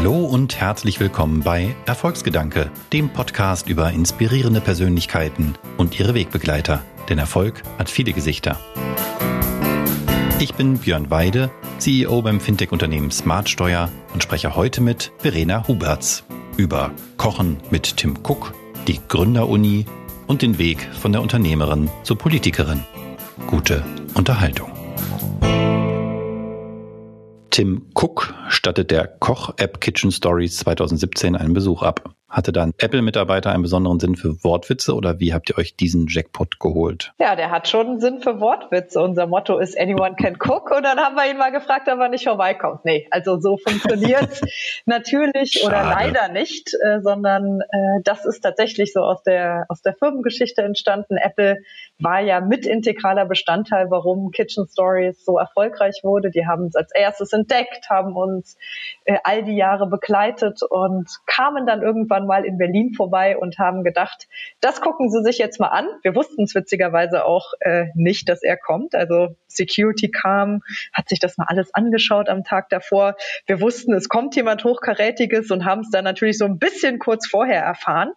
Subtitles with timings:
[0.00, 6.82] Hallo und herzlich willkommen bei Erfolgsgedanke, dem Podcast über inspirierende Persönlichkeiten und ihre Wegbegleiter.
[7.10, 8.58] Denn Erfolg hat viele Gesichter.
[10.38, 16.24] Ich bin Björn Weide, CEO beim Fintech-Unternehmen Smartsteuer und spreche heute mit Verena Huberts
[16.56, 18.54] über Kochen mit Tim Cook,
[18.88, 19.84] die Gründeruni
[20.26, 22.84] und den Weg von der Unternehmerin zur Politikerin.
[23.46, 24.69] Gute Unterhaltung.
[27.50, 32.14] Tim Cook stattet der Koch-App Kitchen Stories 2017 einen Besuch ab.
[32.30, 36.60] Hatte dann Apple-Mitarbeiter einen besonderen Sinn für Wortwitze oder wie habt ihr euch diesen Jackpot
[36.60, 37.12] geholt?
[37.18, 39.00] Ja, der hat schon einen Sinn für Wortwitze.
[39.00, 42.08] Unser Motto ist Anyone can cook und dann haben wir ihn mal gefragt, ob er
[42.08, 42.84] nicht vorbeikommt.
[42.84, 44.40] Nee, also so funktioniert
[44.86, 45.66] natürlich Schade.
[45.66, 50.62] oder leider nicht, äh, sondern äh, das ist tatsächlich so aus der, aus der Firmengeschichte
[50.62, 51.16] entstanden.
[51.16, 51.58] Apple
[51.98, 56.30] war ja mit integraler Bestandteil, warum Kitchen Stories so erfolgreich wurde.
[56.30, 58.56] Die haben es als erstes entdeckt, haben uns
[59.04, 63.84] äh, all die Jahre begleitet und kamen dann irgendwann mal in Berlin vorbei und haben
[63.84, 64.28] gedacht,
[64.60, 65.86] das gucken Sie sich jetzt mal an.
[66.02, 68.94] Wir wussten es witzigerweise auch äh, nicht, dass er kommt.
[68.94, 73.16] Also Security kam, hat sich das mal alles angeschaut am Tag davor.
[73.46, 77.26] Wir wussten, es kommt jemand Hochkarätiges und haben es dann natürlich so ein bisschen kurz
[77.26, 78.12] vorher erfahren.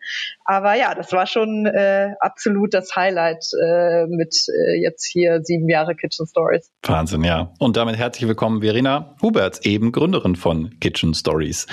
[0.45, 5.69] Aber ja, das war schon äh, absolut das Highlight äh, mit äh, jetzt hier sieben
[5.69, 6.71] Jahre Kitchen Stories.
[6.83, 7.53] Wahnsinn, ja.
[7.59, 11.67] Und damit herzlich willkommen, Verena Huberts, eben Gründerin von Kitchen Stories.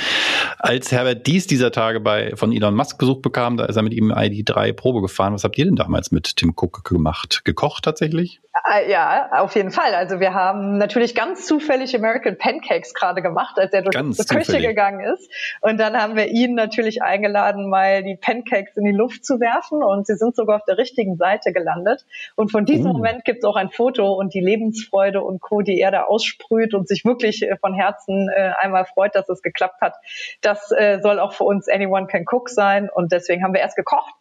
[0.59, 3.93] Als Herbert Dies dieser Tage bei, von Elon Musk Besuch bekam, da ist er mit
[3.93, 5.35] ihm ID3 Probe gefahren.
[5.35, 7.43] Was habt ihr denn damals mit Tim Cook gemacht?
[7.45, 8.41] Gekocht tatsächlich?
[8.53, 9.95] Äh, ja, auf jeden Fall.
[9.95, 14.25] Also wir haben natürlich ganz zufällig American Pancakes gerade gemacht, als er durch ganz die
[14.25, 14.69] Küche zufällig.
[14.69, 15.31] gegangen ist.
[15.61, 19.85] Und dann haben wir ihn natürlich eingeladen, mal die Pancakes in die Luft zu werfen.
[19.85, 22.05] Und sie sind sogar auf der richtigen Seite gelandet.
[22.35, 22.95] Und von diesem uh.
[22.95, 26.75] Moment gibt es auch ein Foto und die Lebensfreude und Co., die er da aussprüht
[26.75, 29.95] und sich wirklich äh, von Herzen äh, einmal freut, dass es geklappt hat.
[30.41, 32.91] Das äh, soll auch für uns Anyone Can Cook sein.
[32.93, 34.13] Und deswegen haben wir erst gekocht,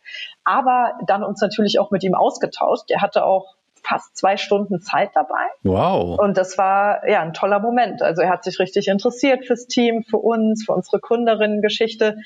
[0.43, 2.91] aber dann uns natürlich auch mit ihm ausgetauscht.
[2.91, 5.47] Er hatte auch fast zwei Stunden Zeit dabei.
[5.63, 6.19] Wow.
[6.19, 8.01] Und das war ja ein toller Moment.
[8.01, 12.17] Also er hat sich richtig interessiert fürs Team, für uns, für unsere Gründerinnen-Geschichte.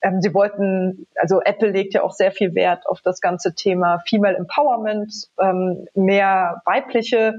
[0.00, 4.02] Ähm, sie wollten, also Apple legt ja auch sehr viel Wert auf das ganze Thema
[4.06, 7.34] Female Empowerment, ähm, mehr weibliche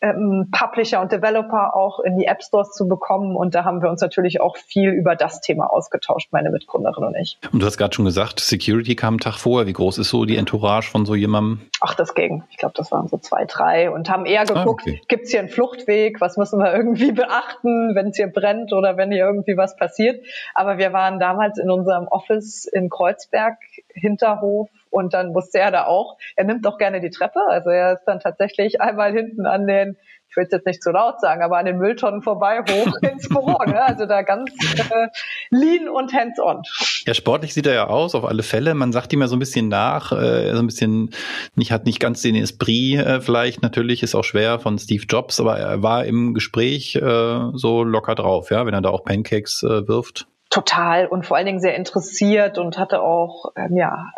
[0.00, 3.34] ähm, Publisher und Developer auch in die App Stores zu bekommen.
[3.34, 7.14] Und da haben wir uns natürlich auch viel über das Thema ausgetauscht, meine Mitgründerin und
[7.16, 7.38] ich.
[7.52, 9.66] Und du hast gerade schon gesagt, Security kam einen Tag vorher.
[9.66, 11.62] Wie groß ist so die Entourage von so jemandem?
[11.80, 12.44] Ach, das ging.
[12.50, 15.00] Ich glaube, das waren so zwei, drei und haben eher geguckt, ah, okay.
[15.08, 16.20] gibt es hier einen Fluchtweg?
[16.20, 20.24] Was müssen wir irgendwie beachten, wenn es hier brennt oder wenn hier irgendwie was passiert?
[20.54, 23.56] Aber wir waren damals in unserem Office in Kreuzberg,
[23.96, 27.40] Hinterhof, und dann wusste er da auch, er nimmt doch gerne die Treppe.
[27.50, 29.96] Also er ist dann tatsächlich einmal hinten an den,
[30.28, 33.28] ich will es jetzt nicht zu laut sagen, aber an den Mülltonnen vorbei hoch ins
[33.28, 33.62] Büro.
[33.66, 33.82] Ne?
[33.84, 35.08] Also da ganz äh,
[35.50, 36.62] lean und hands-on.
[37.06, 38.74] Ja, sportlich sieht er ja aus, auf alle Fälle.
[38.74, 41.10] Man sagt ihm ja so ein bisschen nach, äh, so ein bisschen,
[41.54, 45.40] nicht, hat nicht ganz den Esprit äh, vielleicht, natürlich ist auch schwer von Steve Jobs,
[45.40, 49.62] aber er war im Gespräch äh, so locker drauf, ja, wenn er da auch Pancakes
[49.62, 54.12] äh, wirft total und vor allen Dingen sehr interessiert und hatte auch ähm, ja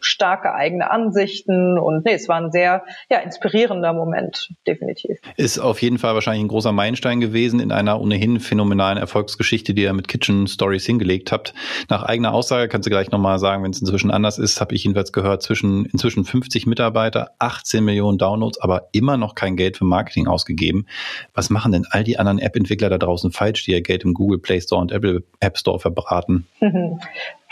[0.00, 5.18] starke eigene Ansichten und nee, es war ein sehr ja inspirierender Moment definitiv.
[5.36, 9.82] Ist auf jeden Fall wahrscheinlich ein großer Meilenstein gewesen in einer ohnehin phänomenalen Erfolgsgeschichte, die
[9.82, 11.54] ihr mit Kitchen Stories hingelegt habt.
[11.88, 14.84] Nach eigener Aussage kannst du gleich nochmal sagen, wenn es inzwischen anders ist, habe ich
[14.84, 19.84] jedenfalls gehört, zwischen inzwischen 50 Mitarbeiter, 18 Millionen Downloads, aber immer noch kein Geld für
[19.84, 20.86] Marketing ausgegeben.
[21.32, 24.38] Was machen denn all die anderen App-Entwickler da draußen falsch, die ihr Geld im Google
[24.38, 26.46] Play Store und Apple App Store verbraten?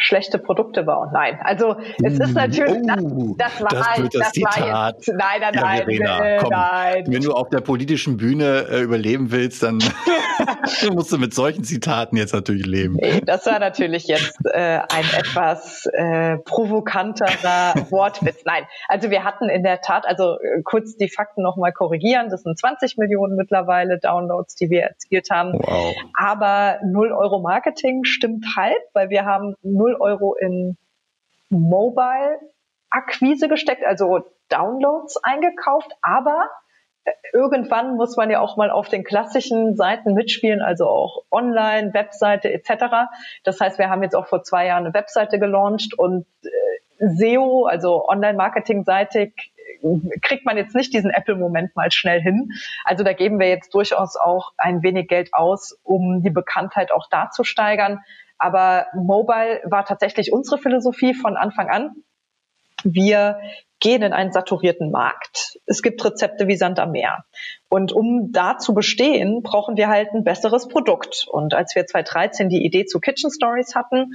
[0.03, 1.11] schlechte Produkte bauen.
[1.13, 5.09] Nein, also es ist natürlich, oh, das, das war das, halt, das, das war jetzt,
[5.15, 7.05] nein, nein, ja, nein, Verena, komm, nein.
[7.07, 9.79] Wenn du auf der politischen Bühne äh, überleben willst, dann
[10.93, 12.99] musst du mit solchen Zitaten jetzt natürlich leben.
[13.25, 18.43] Das war natürlich jetzt äh, ein etwas äh, provokanterer Wortwitz.
[18.45, 22.43] Nein, also wir hatten in der Tat, also äh, kurz die Fakten nochmal korrigieren, das
[22.43, 25.53] sind 20 Millionen mittlerweile Downloads, die wir erzielt haben.
[25.55, 25.95] Wow.
[26.15, 30.77] Aber 0 Euro Marketing stimmt halb, weil wir haben 0 0 Euro in
[31.51, 36.49] Mobile-Akquise gesteckt, also Downloads eingekauft, aber
[37.05, 41.95] äh, irgendwann muss man ja auch mal auf den klassischen Seiten mitspielen, also auch online,
[41.95, 43.11] Webseite etc.
[43.45, 47.65] Das heißt, wir haben jetzt auch vor zwei Jahren eine Webseite gelauncht und äh, SEO,
[47.67, 49.53] also Online-Marketing-seitig,
[50.23, 52.51] kriegt man jetzt nicht diesen Apple-Moment mal schnell hin.
[52.85, 57.09] Also da geben wir jetzt durchaus auch ein wenig Geld aus, um die Bekanntheit auch
[57.11, 58.01] da zu steigern.
[58.43, 61.95] Aber Mobile war tatsächlich unsere Philosophie von Anfang an.
[62.85, 63.39] wir
[63.79, 65.59] gehen in einen saturierten Markt.
[65.67, 67.25] Es gibt Rezepte wie Sand am Meer.
[67.69, 71.27] Und um da zu bestehen, brauchen wir halt ein besseres Produkt.
[71.29, 74.13] Und als wir 2013 die Idee zu Kitchen Stories hatten,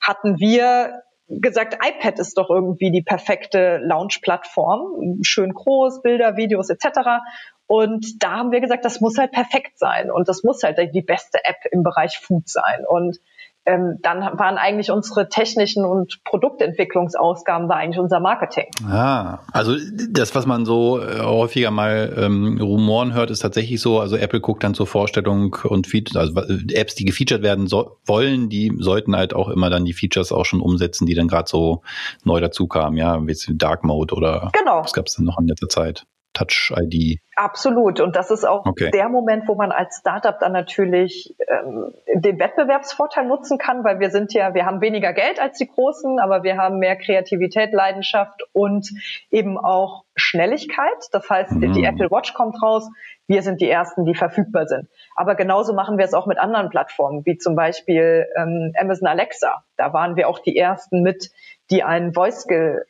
[0.00, 5.20] hatten wir gesagt, iPad ist doch irgendwie die perfekte Launch-Plattform.
[5.22, 7.20] Schön groß, Bilder, Videos etc.
[7.66, 11.02] Und da haben wir gesagt, das muss halt perfekt sein und das muss halt die
[11.02, 12.84] beste App im Bereich Food sein.
[12.88, 13.20] Und
[13.68, 18.66] ähm, dann waren eigentlich unsere technischen und Produktentwicklungsausgaben war eigentlich unser Marketing.
[18.88, 19.76] Ah, also
[20.10, 24.00] das, was man so äh, häufiger mal ähm, Rumoren hört, ist tatsächlich so.
[24.00, 26.40] Also Apple guckt dann zur Vorstellung und Features, also
[26.72, 30.44] Apps, die gefeatured werden so, wollen, die sollten halt auch immer dann die Features auch
[30.44, 31.82] schon umsetzen, die dann gerade so
[32.24, 32.96] neu dazu kamen.
[32.96, 34.82] Ja, wie Dark Mode oder genau.
[34.82, 36.06] was gab es denn noch in letzter Zeit?
[36.32, 37.20] Touch ID.
[37.38, 38.00] Absolut.
[38.00, 38.90] Und das ist auch okay.
[38.90, 44.10] der Moment, wo man als Startup dann natürlich ähm, den Wettbewerbsvorteil nutzen kann, weil wir
[44.10, 48.42] sind ja, wir haben weniger Geld als die Großen, aber wir haben mehr Kreativität, Leidenschaft
[48.52, 48.90] und
[49.30, 50.98] eben auch Schnelligkeit.
[51.12, 51.72] Das heißt, mhm.
[51.74, 52.90] die Apple Watch kommt raus,
[53.28, 54.88] wir sind die Ersten, die verfügbar sind.
[55.14, 59.62] Aber genauso machen wir es auch mit anderen Plattformen, wie zum Beispiel ähm, Amazon Alexa.
[59.76, 61.30] Da waren wir auch die Ersten mit,
[61.70, 62.46] die einen Voice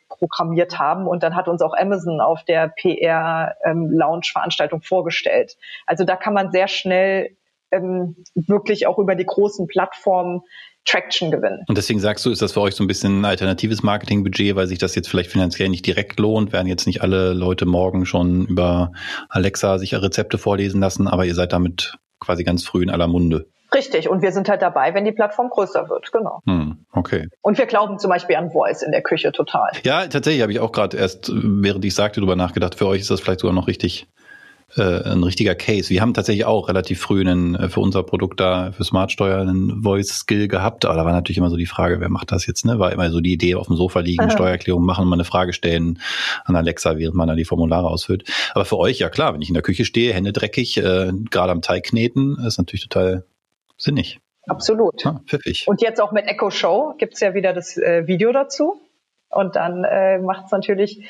[0.09, 5.57] programmiert haben und dann hat uns auch Amazon auf der PR ähm, Lounge Veranstaltung vorgestellt.
[5.87, 7.37] Also da kann man sehr schnell
[7.71, 10.43] ähm, wirklich auch über die großen Plattformen
[10.85, 11.65] Traction gewinnen.
[11.69, 14.67] Und deswegen sagst du, ist das für euch so ein bisschen ein alternatives Marketingbudget, weil
[14.67, 18.47] sich das jetzt vielleicht finanziell nicht direkt lohnt, werden jetzt nicht alle Leute morgen schon
[18.47, 18.93] über
[19.29, 23.47] Alexa sich Rezepte vorlesen lassen, aber ihr seid damit quasi ganz früh in aller Munde.
[23.75, 26.41] Richtig, und wir sind halt dabei, wenn die Plattform größer wird, genau.
[26.47, 27.29] Hm, okay.
[27.43, 29.71] Und wir glauben zum Beispiel an Voice in der Küche total.
[29.85, 33.11] Ja, tatsächlich habe ich auch gerade erst, während ich sagte, darüber nachgedacht, für euch ist
[33.11, 34.07] das vielleicht sogar noch richtig
[34.77, 35.91] äh, ein richtiger Case.
[35.91, 39.83] Wir haben tatsächlich auch relativ früh einen, äh, für unser Produkt da, für Smartsteuer, einen
[39.83, 40.85] Voice-Skill gehabt.
[40.85, 42.65] Aber da war natürlich immer so die Frage, wer macht das jetzt?
[42.65, 42.79] Ne?
[42.79, 44.31] War immer so die Idee, auf dem Sofa liegen, Aha.
[44.31, 46.01] Steuererklärung machen und mal eine Frage stellen
[46.45, 48.25] an Alexa, während man da die Formulare ausfüllt.
[48.55, 51.53] Aber für euch, ja klar, wenn ich in der Küche stehe, Hände dreckig, äh, gerade
[51.53, 53.25] am Teig kneten, ist natürlich total
[53.77, 54.21] sinnig.
[54.47, 55.05] Absolut.
[55.07, 55.67] Ah, pfiffig.
[55.67, 58.81] Und jetzt auch mit Echo Show gibt's ja wieder das äh, Video dazu.
[59.31, 61.07] Und dann äh, macht es natürlich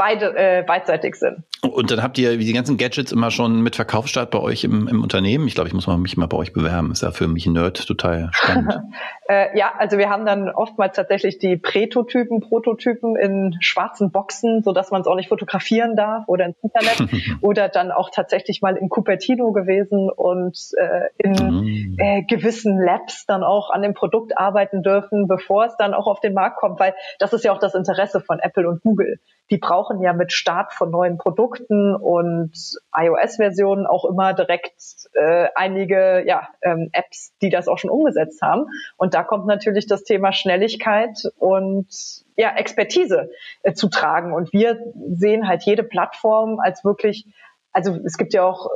[0.00, 1.44] beide äh, beidseitig sind.
[1.60, 4.88] Und dann habt ihr wie die ganzen Gadgets immer schon mit Verkaufsstart bei euch im,
[4.88, 5.46] im Unternehmen.
[5.46, 6.90] Ich glaube, ich muss mal mich mal bei euch bewerben.
[6.90, 8.80] Ist ja für mich ein Nerd total spannend.
[9.28, 14.72] äh, ja, also wir haben dann oftmals tatsächlich die Prätotypen, Prototypen in schwarzen Boxen, so
[14.72, 17.12] dass man es auch nicht fotografieren darf oder ins Internet
[17.42, 21.96] oder dann auch tatsächlich mal in Cupertino gewesen und äh, in mm.
[21.98, 26.20] äh, gewissen Labs dann auch an dem Produkt arbeiten dürfen, bevor es dann auch auf
[26.20, 29.20] den Markt kommt, weil das ist ja auch das Interesse von Apple und Google
[29.50, 32.52] die brauchen ja mit Start von neuen Produkten und
[32.96, 38.66] iOS-Versionen auch immer direkt äh, einige ja, ähm, Apps, die das auch schon umgesetzt haben.
[38.96, 41.88] Und da kommt natürlich das Thema Schnelligkeit und
[42.36, 43.30] ja, Expertise
[43.62, 44.32] äh, zu tragen.
[44.32, 47.26] Und wir sehen halt jede Plattform als wirklich,
[47.72, 48.68] also es gibt ja auch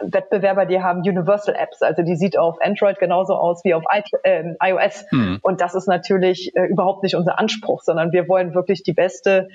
[0.00, 3.84] Wettbewerber, die haben Universal Apps, also die sieht auf Android genauso aus wie auf
[4.22, 5.04] äh, iOS.
[5.10, 5.38] Hm.
[5.42, 9.48] Und das ist natürlich äh, überhaupt nicht unser Anspruch, sondern wir wollen wirklich die beste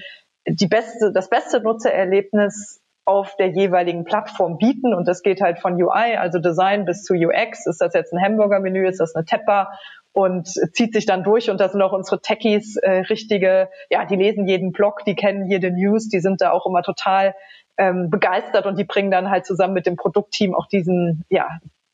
[0.47, 4.93] die beste, das beste Nutzererlebnis auf der jeweiligen Plattform bieten.
[4.93, 7.65] Und das geht halt von UI, also Design bis zu UX.
[7.65, 8.87] Ist das jetzt ein Hamburger-Menü?
[8.87, 9.69] Ist das eine Tepper?
[10.13, 11.49] Und zieht sich dann durch.
[11.49, 15.49] Und da sind auch unsere Techies äh, richtige, ja, die lesen jeden Blog, die kennen
[15.49, 17.33] jede News, die sind da auch immer total
[17.77, 21.47] ähm, begeistert und die bringen dann halt zusammen mit dem Produktteam auch diesen, ja,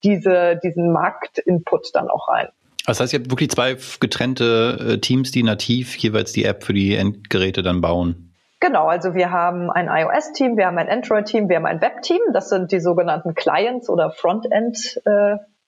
[0.04, 2.48] diese, diesen Marktinput dann auch rein.
[2.86, 6.74] Das heißt, ihr habt wirklich zwei getrennte äh, Teams, die nativ jeweils die App für
[6.74, 8.27] die Endgeräte dann bauen.
[8.60, 12.20] Genau, also wir haben ein iOS-Team, wir haben ein Android-Team, wir haben ein Web-Team.
[12.34, 15.00] Das sind die sogenannten Clients oder Frontend.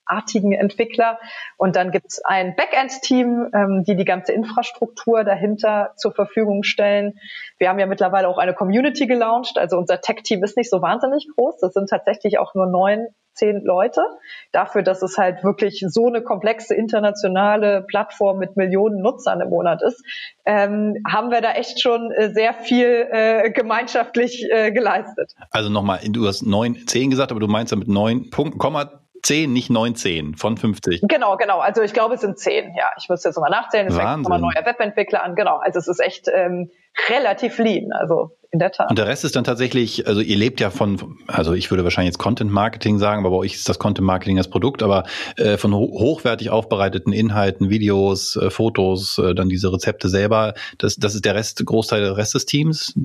[0.10, 1.20] Artigen Entwickler.
[1.58, 7.20] Und dann gibt's ein Backend-Team, ähm, die die ganze Infrastruktur dahinter zur Verfügung stellen.
[7.58, 9.58] Wir haben ja mittlerweile auch eine Community gelauncht.
[9.58, 11.60] Also unser Tech-Team ist nicht so wahnsinnig groß.
[11.60, 13.08] Das sind tatsächlich auch nur neun
[13.40, 14.02] zehn Leute.
[14.52, 19.82] Dafür, dass es halt wirklich so eine komplexe internationale Plattform mit Millionen Nutzern im Monat
[19.82, 20.04] ist,
[20.46, 25.34] ähm, haben wir da echt schon äh, sehr viel äh, gemeinschaftlich äh, geleistet.
[25.52, 28.92] Also nochmal, du hast neun, zehn gesagt, aber du meinst damit neun Punkten, Komma
[29.24, 31.02] 10, nicht 19 von 50.
[31.04, 31.60] Genau, genau.
[31.60, 32.76] Also ich glaube, es sind 10.
[32.78, 33.88] Ja, ich muss jetzt nochmal nachzählen.
[33.88, 35.36] Es fängt nochmal neuer Webentwickler an.
[35.36, 35.58] Genau.
[35.58, 36.72] Also es ist echt ähm,
[37.10, 37.92] relativ lean.
[37.92, 38.90] Also in der Tat.
[38.90, 42.14] Und der Rest ist dann tatsächlich, also ihr lebt ja von, also ich würde wahrscheinlich
[42.14, 45.04] jetzt Content Marketing sagen, aber bei euch ist das Content Marketing das Produkt, aber
[45.38, 50.96] äh, von ho hochwertig aufbereiteten Inhalten, Videos, äh, Fotos, äh, dann diese Rezepte selber, das,
[50.96, 52.96] das ist der Rest, Großteil des Rest des Teams.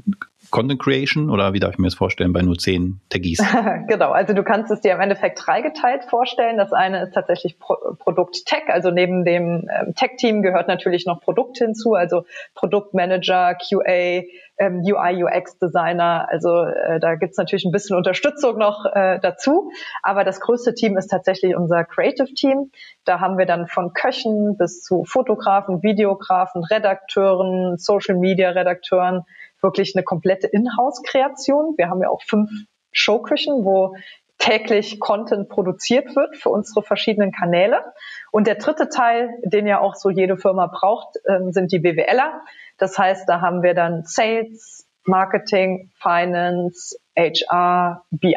[0.51, 3.43] Content Creation oder wie darf ich mir das vorstellen bei nur zehn Techies?
[3.89, 6.57] genau, also du kannst es dir im Endeffekt dreigeteilt vorstellen.
[6.57, 11.21] Das eine ist tatsächlich Pro Produkt Tech, also neben dem ähm, Tech-Team gehört natürlich noch
[11.21, 12.25] Produkt hinzu, also
[12.55, 14.23] Produktmanager, QA,
[14.59, 16.29] ähm, UI, UX-Designer.
[16.31, 19.71] Also äh, da gibt's natürlich ein bisschen Unterstützung noch äh, dazu.
[20.03, 22.71] Aber das größte Team ist tatsächlich unser Creative-Team.
[23.05, 29.25] Da haben wir dann von Köchen bis zu Fotografen, Videografen, Redakteuren, Social-Media-Redakteuren,
[29.65, 31.75] wirklich eine komplette Inhouse-Kreation.
[31.77, 32.49] Wir haben ja auch fünf
[32.93, 33.97] Showküchen, wo
[34.39, 37.83] täglich Content produziert wird für unsere verschiedenen Kanäle.
[38.31, 42.43] Und der dritte Teil, den ja auch so jede Firma braucht, ähm, sind die BWLer.
[42.79, 48.37] Das heißt, da haben wir dann Sales, Marketing, Finance, HR, BI,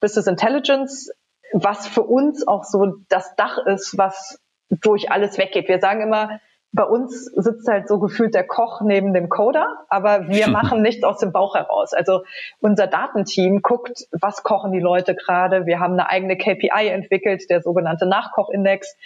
[0.00, 1.10] Business Intelligence,
[1.52, 4.40] was für uns auch so das Dach ist, was
[4.70, 5.68] durch alles weggeht.
[5.68, 6.40] Wir sagen immer,
[6.72, 11.02] bei uns sitzt halt so gefühlt der Koch neben dem Coder, aber wir machen nichts
[11.02, 11.92] aus dem Bauch heraus.
[11.94, 12.24] Also
[12.60, 15.66] unser Datenteam guckt, was kochen die Leute gerade.
[15.66, 18.96] Wir haben eine eigene KPI entwickelt, der sogenannte Nachkochindex.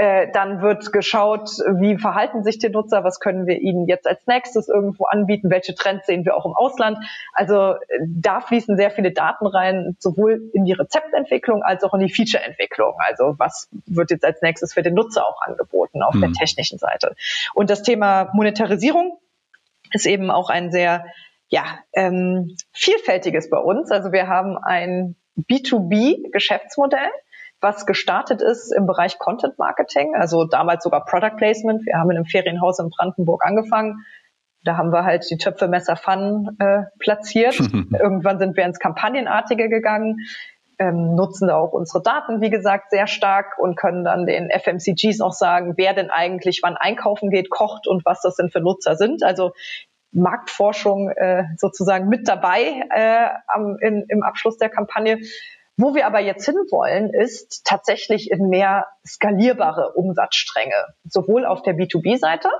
[0.00, 1.50] Äh, dann wird geschaut,
[1.80, 5.74] wie verhalten sich die Nutzer, was können wir ihnen jetzt als nächstes irgendwo anbieten, welche
[5.74, 6.98] Trends sehen wir auch im Ausland.
[7.32, 12.00] Also äh, da fließen sehr viele Daten rein, sowohl in die Rezeptentwicklung als auch in
[12.06, 12.94] die Featureentwicklung.
[12.98, 16.20] Also was wird jetzt als nächstes für den Nutzer auch angeboten auf mhm.
[16.20, 17.16] der technischen Seite.
[17.52, 19.18] Und das Thema Monetarisierung
[19.92, 21.06] ist eben auch ein sehr
[21.48, 23.90] ja, ähm, vielfältiges bei uns.
[23.90, 27.10] Also wir haben ein B2B-Geschäftsmodell
[27.60, 31.84] was gestartet ist im Bereich Content Marketing, also damals sogar Product Placement.
[31.86, 34.04] Wir haben in einem Ferienhaus in Brandenburg angefangen.
[34.64, 37.58] Da haben wir halt die Töpfe, Messer, Pfannen äh, platziert.
[37.92, 40.18] Irgendwann sind wir ins Kampagnenartige gegangen,
[40.78, 45.20] ähm, nutzen da auch unsere Daten, wie gesagt, sehr stark und können dann den FMCGs
[45.20, 48.94] auch sagen, wer denn eigentlich wann einkaufen geht, kocht und was das denn für Nutzer
[48.94, 49.24] sind.
[49.24, 49.52] Also
[50.12, 55.18] Marktforschung äh, sozusagen mit dabei äh, am, in, im Abschluss der Kampagne.
[55.80, 60.74] Wo wir aber jetzt hinwollen, ist tatsächlich in mehr skalierbare Umsatzstränge,
[61.08, 62.50] sowohl auf der B2B-Seite,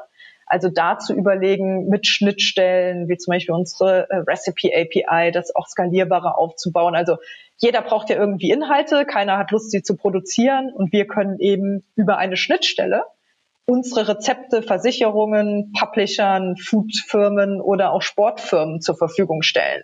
[0.46, 5.66] also da zu überlegen, mit Schnittstellen, wie zum Beispiel unsere äh, Recipe API, das auch
[5.66, 6.94] skalierbarer aufzubauen.
[6.94, 7.16] Also
[7.56, 11.84] jeder braucht ja irgendwie Inhalte, keiner hat Lust, sie zu produzieren und wir können eben
[11.96, 13.02] über eine Schnittstelle
[13.66, 19.82] unsere Rezepte Versicherungen, Publishern, Foodfirmen oder auch Sportfirmen zur Verfügung stellen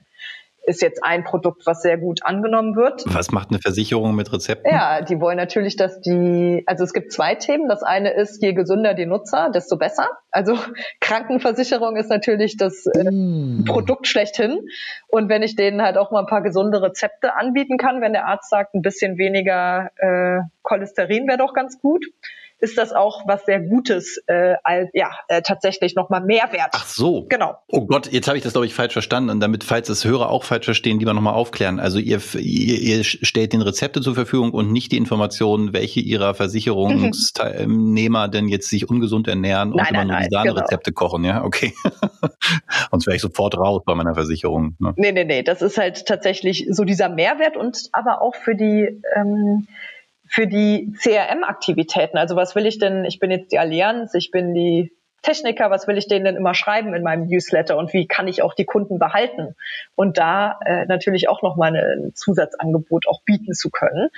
[0.66, 3.04] ist jetzt ein Produkt, was sehr gut angenommen wird.
[3.06, 4.70] Was macht eine Versicherung mit Rezepten?
[4.70, 7.68] Ja, die wollen natürlich, dass die, also es gibt zwei Themen.
[7.68, 10.08] Das eine ist, je gesünder die Nutzer, desto besser.
[10.30, 10.58] Also
[11.00, 13.64] Krankenversicherung ist natürlich das äh, mm.
[13.66, 14.60] Produkt schlechthin.
[15.08, 18.26] Und wenn ich denen halt auch mal ein paar gesunde Rezepte anbieten kann, wenn der
[18.26, 22.06] Arzt sagt, ein bisschen weniger äh, Cholesterin wäre doch ganz gut,
[22.64, 26.70] ist das auch was sehr Gutes, äh, als, ja, äh, tatsächlich nochmal Mehrwert.
[26.72, 27.26] Ach so.
[27.28, 27.58] Genau.
[27.68, 29.28] Oh Gott, jetzt habe ich das, glaube ich, falsch verstanden.
[29.28, 31.78] Und damit, falls das Hörer auch falsch verstehen, lieber nochmal aufklären.
[31.78, 36.34] Also ihr, ihr, ihr stellt den Rezepte zur Verfügung und nicht die Informationen, welche ihrer
[36.34, 41.06] Versicherungsteilnehmer denn jetzt sich ungesund ernähren und nein, immer nein, nur die Sahnerezepte genau.
[41.06, 41.44] kochen, ja?
[41.44, 41.74] Okay.
[42.90, 44.74] Sonst wäre ich sofort raus bei meiner Versicherung.
[44.78, 44.94] Ne?
[44.96, 45.42] Nee, nee, nee.
[45.42, 49.66] Das ist halt tatsächlich so dieser Mehrwert und aber auch für die ähm,
[50.34, 52.18] für die CRM-Aktivitäten.
[52.18, 53.04] Also was will ich denn?
[53.04, 56.54] Ich bin jetzt die Allianz, ich bin die Techniker, was will ich denen denn immer
[56.54, 59.54] schreiben in meinem Newsletter und wie kann ich auch die Kunden behalten?
[59.94, 64.08] Und da äh, natürlich auch nochmal ein Zusatzangebot auch bieten zu können.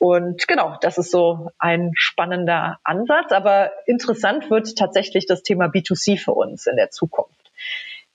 [0.00, 3.30] Und genau, das ist so ein spannender Ansatz.
[3.30, 7.52] Aber interessant wird tatsächlich das Thema B2C für uns in der Zukunft.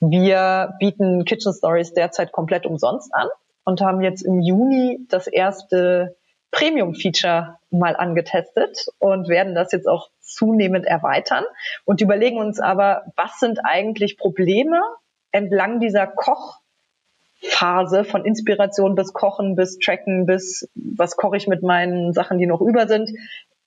[0.01, 3.29] Wir bieten Kitchen Stories derzeit komplett umsonst an
[3.63, 6.17] und haben jetzt im Juni das erste
[6.55, 11.43] Premium-Feature mal angetestet und werden das jetzt auch zunehmend erweitern
[11.83, 14.81] und überlegen uns aber, was sind eigentlich Probleme
[15.31, 22.13] entlang dieser Kochphase von Inspiration bis Kochen, bis Tracken, bis was koche ich mit meinen
[22.13, 23.11] Sachen, die noch über sind.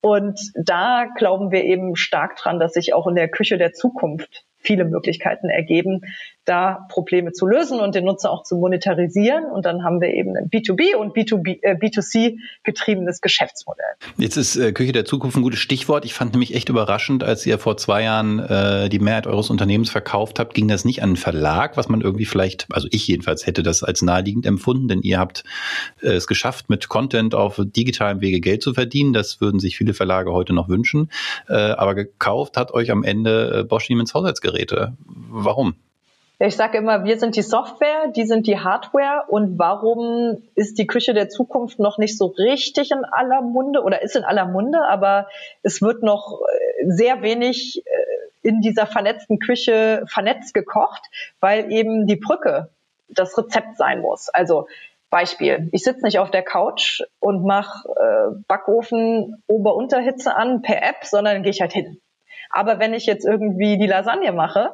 [0.01, 4.47] Und da glauben wir eben stark dran, dass sich auch in der Küche der Zukunft
[4.69, 6.03] viele Möglichkeiten ergeben,
[6.45, 9.45] da Probleme zu lösen und den Nutzer auch zu monetarisieren.
[9.47, 13.85] Und dann haben wir eben ein B2B und B2B, äh, B2C getriebenes Geschäftsmodell.
[14.19, 16.05] Jetzt ist äh, Küche der Zukunft ein gutes Stichwort.
[16.05, 19.91] Ich fand nämlich echt überraschend, als ihr vor zwei Jahren äh, die Mehrheit eures Unternehmens
[19.91, 23.47] verkauft habt, ging das nicht an einen Verlag, was man irgendwie vielleicht, also ich jedenfalls
[23.47, 25.45] hätte das als naheliegend empfunden, denn ihr habt
[26.03, 29.15] äh, es geschafft, mit Content auf digitalem Wege Geld zu verdienen.
[29.15, 31.11] Das würden sich viele Verlage heute noch wünschen.
[31.49, 34.15] Äh, aber gekauft hat euch am Ende äh, Bosch Siemens
[34.59, 34.93] Haushaltsgeräte.
[35.07, 35.75] Warum?
[36.41, 40.87] Ich sage immer, wir sind die Software, die sind die Hardware und warum ist die
[40.87, 44.85] Küche der Zukunft noch nicht so richtig in aller Munde oder ist in aller Munde,
[44.87, 45.27] aber
[45.65, 51.03] es wird noch äh, sehr wenig äh, in dieser vernetzten Küche vernetzt gekocht,
[51.41, 52.71] weil eben die Brücke
[53.09, 54.29] das Rezept sein muss.
[54.29, 54.69] Also
[55.11, 61.03] Beispiel, ich sitze nicht auf der Couch und mache äh, Backofen Ober-Unterhitze an per App,
[61.03, 62.01] sondern gehe ich halt hin.
[62.51, 64.71] Aber wenn ich jetzt irgendwie die Lasagne mache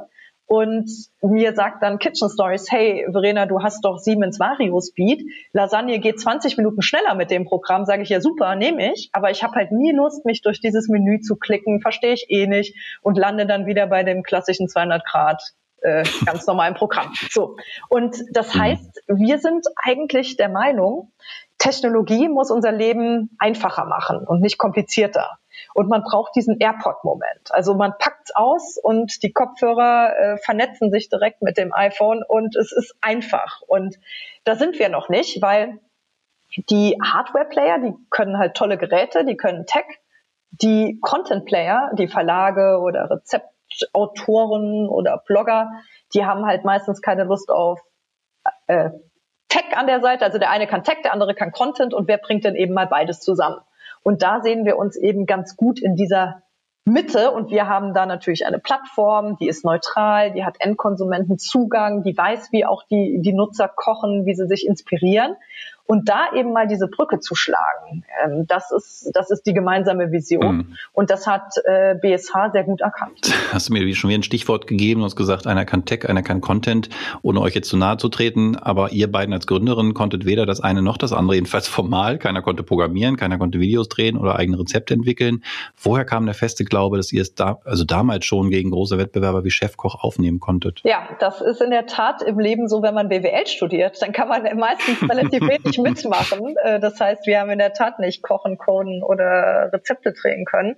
[0.47, 0.91] und
[1.23, 6.21] mir sagt dann Kitchen Stories, hey Verena, du hast doch Siemens Vario Speed, Lasagne geht
[6.21, 9.55] 20 Minuten schneller mit dem Programm, sage ich ja super, nehme ich, aber ich habe
[9.55, 13.47] halt nie Lust, mich durch dieses Menü zu klicken, verstehe ich eh nicht und lande
[13.47, 15.43] dann wieder bei dem klassischen 200 Grad
[15.85, 17.13] äh, ganz normalen Programm.
[17.31, 17.57] So.
[17.89, 18.61] Und das mhm.
[18.61, 21.13] heißt, wir sind eigentlich der Meinung,
[21.59, 25.39] Technologie muss unser Leben einfacher machen und nicht komplizierter.
[25.75, 27.51] Und man braucht diesen AirPod-Moment.
[27.51, 32.57] Also man packt's aus und die Kopfhörer äh, vernetzen sich direkt mit dem iPhone und
[32.57, 33.63] es ist einfach.
[33.67, 33.97] Und
[34.45, 35.81] da sind wir noch nicht, weil
[36.71, 39.87] die Hardware-Player, die können halt tolle Geräte, die können Tech.
[40.51, 43.49] Die Content-Player, die Verlage oder Rezept
[43.93, 45.73] Autoren oder Blogger,
[46.15, 47.81] die haben halt meistens keine Lust auf
[48.67, 48.91] äh,
[49.49, 50.25] Tech an der Seite.
[50.25, 52.87] Also der eine kann Tech, der andere kann Content und wer bringt denn eben mal
[52.87, 53.61] beides zusammen?
[54.05, 56.43] Und da sehen wir uns eben ganz gut in dieser
[56.85, 62.03] Mitte und wir haben da natürlich eine Plattform, die ist neutral, die hat Endkonsumenten Zugang,
[62.03, 65.37] die weiß, wie auch die, die Nutzer kochen, wie sie sich inspirieren.
[65.87, 70.13] Und da eben mal diese Brücke zu schlagen, ähm, das ist das ist die gemeinsame
[70.13, 70.77] Vision mhm.
[70.93, 73.33] und das hat äh, BSH sehr gut erkannt.
[73.53, 76.23] Hast du mir schon wieder ein Stichwort gegeben und hast gesagt, einer kann Tech, einer
[76.23, 76.89] kann Content,
[77.23, 80.61] ohne euch jetzt zu nahe zu treten, aber ihr beiden als Gründerin konntet weder das
[80.61, 82.19] eine noch das andere, jedenfalls formal.
[82.19, 85.45] Keiner konnte programmieren, keiner konnte Videos drehen oder eigene Rezepte entwickeln.
[85.77, 89.45] Woher kam der feste Glaube, dass ihr es da, also damals schon gegen große Wettbewerber
[89.45, 90.81] wie Chefkoch aufnehmen konntet?
[90.85, 94.29] Ja, das ist in der Tat im Leben so, wenn man BWL studiert, dann kann
[94.29, 96.57] man meistens relativ wenig nicht mitmachen.
[96.63, 100.77] Äh, das heißt, wir haben in der Tat nicht kochen, coden oder Rezepte drehen können.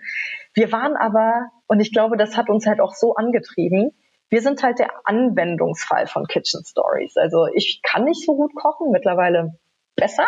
[0.54, 3.92] Wir waren aber, und ich glaube, das hat uns halt auch so angetrieben,
[4.28, 7.16] wir sind halt der Anwendungsfall von Kitchen Stories.
[7.16, 9.56] Also ich kann nicht so gut kochen, mittlerweile
[9.94, 10.26] besser.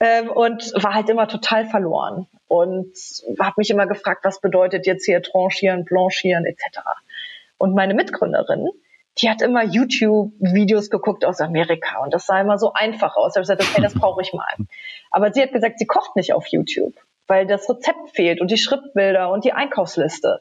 [0.00, 2.96] Ähm, und war halt immer total verloren und
[3.40, 6.80] habe mich immer gefragt, was bedeutet jetzt hier tranchieren, blanchieren etc.
[7.58, 8.68] Und meine Mitgründerin,
[9.18, 13.32] die hat immer YouTube-Videos geguckt aus Amerika und das sah immer so einfach aus.
[13.32, 14.52] Ich habe gesagt, okay, das brauche ich mal.
[15.10, 16.94] Aber sie hat gesagt, sie kocht nicht auf YouTube,
[17.26, 20.40] weil das Rezept fehlt und die Schriftbilder und die Einkaufsliste.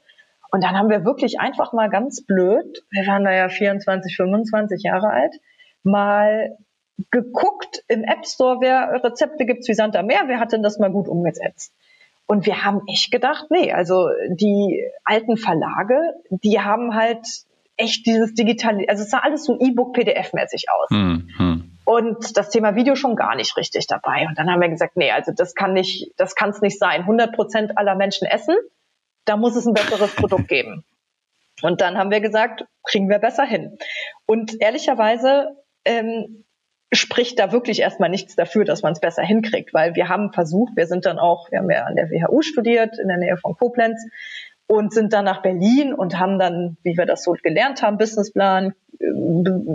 [0.51, 4.83] Und dann haben wir wirklich einfach mal ganz blöd, wir waren da ja 24, 25
[4.83, 5.35] Jahre alt,
[5.83, 6.57] mal
[7.11, 10.91] geguckt im App Store, wer Rezepte gibt's wie Santa Meer, wer hat denn das mal
[10.91, 11.73] gut umgesetzt?
[12.25, 17.27] Und wir haben echt gedacht, nee, also die alten Verlage, die haben halt
[17.77, 20.89] echt dieses digitale, also es sah alles so E-Book PDF-mäßig aus.
[20.89, 21.77] Hm, hm.
[21.85, 24.25] Und das Thema Video schon gar nicht richtig dabei.
[24.27, 27.01] Und dann haben wir gesagt, nee, also das kann nicht, das kann es nicht sein.
[27.01, 28.55] 100 Prozent aller Menschen essen,
[29.25, 30.83] da muss es ein besseres Produkt geben.
[31.61, 33.77] Und dann haben wir gesagt, kriegen wir besser hin.
[34.25, 36.45] Und ehrlicherweise ähm,
[36.91, 40.75] spricht da wirklich erstmal nichts dafür, dass man es besser hinkriegt, weil wir haben versucht,
[40.75, 43.55] wir sind dann auch, wir haben ja an der WHU studiert, in der Nähe von
[43.55, 43.99] Koblenz,
[44.73, 48.73] und sind dann nach Berlin und haben dann, wie wir das so gelernt haben, Businessplan,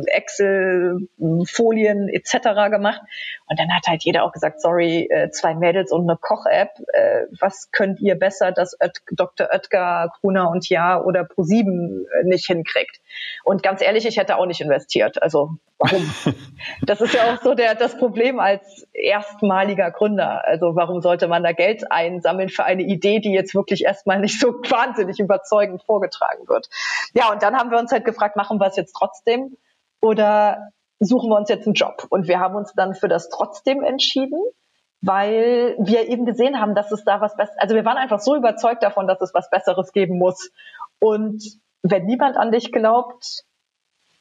[0.06, 1.08] Excel,
[1.46, 2.70] Folien etc.
[2.70, 3.00] gemacht.
[3.46, 7.26] Und dann hat halt jeder auch gesagt, sorry, äh, zwei Mädels und eine Koch-App, äh,
[7.38, 8.76] was könnt ihr besser, dass
[9.12, 9.48] Dr.
[9.52, 13.00] Oetker, Gruner und Ja oder ProSieben äh, nicht hinkriegt?
[13.44, 15.22] Und ganz ehrlich, ich hätte auch nicht investiert.
[15.22, 16.12] Also warum?
[16.82, 20.44] das ist ja auch so der, das Problem als erstmaliger Gründer.
[20.46, 24.40] Also warum sollte man da Geld einsammeln für eine Idee, die jetzt wirklich erstmal nicht
[24.40, 26.68] so wahnsinnig überzeugend vorgetragen wird?
[27.14, 29.56] Ja, und dann haben wir uns halt gefragt, machen wir es jetzt trotzdem
[30.00, 32.06] oder suchen wir uns jetzt einen Job?
[32.10, 34.42] Und wir haben uns dann für das trotzdem entschieden,
[35.00, 38.34] weil wir eben gesehen haben, dass es da was Besseres, also wir waren einfach so
[38.34, 40.50] überzeugt davon, dass es was Besseres geben muss.
[40.98, 41.42] Und
[41.82, 43.44] wenn niemand an dich glaubt,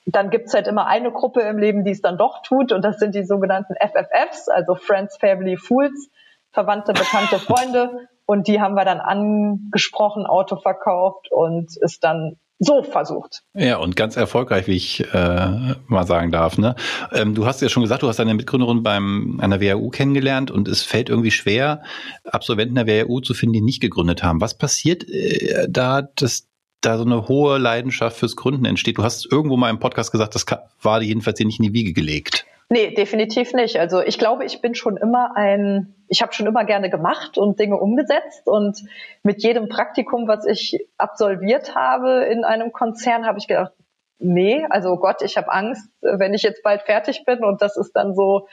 [0.08, 2.98] dann gibt's halt immer eine Gruppe im Leben, die es dann doch tut, und das
[2.98, 6.10] sind die sogenannten FFFs, also Friends, Family, Fools,
[6.52, 8.08] Verwandte, Bekannte, Freunde.
[8.26, 13.44] Und die haben wir dann angesprochen, Auto verkauft und ist dann so versucht.
[13.54, 16.58] Ja, und ganz erfolgreich, wie ich äh, mal sagen darf.
[16.58, 16.76] Ne?
[17.14, 20.50] Ähm, du hast ja schon gesagt, du hast deine Mitgründerin beim an der WHU kennengelernt
[20.50, 21.84] und es fällt irgendwie schwer,
[22.24, 24.42] Absolventen der WHU zu finden, die nicht gegründet haben.
[24.42, 26.48] Was passiert äh, da, dass
[26.82, 28.98] da so eine hohe Leidenschaft fürs Gründen entsteht?
[28.98, 30.46] Du hast irgendwo mal im Podcast gesagt, das
[30.82, 32.46] war jedenfalls dir nicht in die Wiege gelegt.
[32.70, 33.78] Nee, definitiv nicht.
[33.78, 37.60] Also ich glaube, ich bin schon immer ein, ich habe schon immer gerne gemacht und
[37.60, 38.84] Dinge umgesetzt und
[39.24, 43.72] mit jedem Praktikum, was ich absolviert habe in einem Konzern, habe ich gedacht,
[44.20, 47.94] nee, also Gott, ich habe Angst, wenn ich jetzt bald fertig bin und das ist
[47.94, 48.48] dann so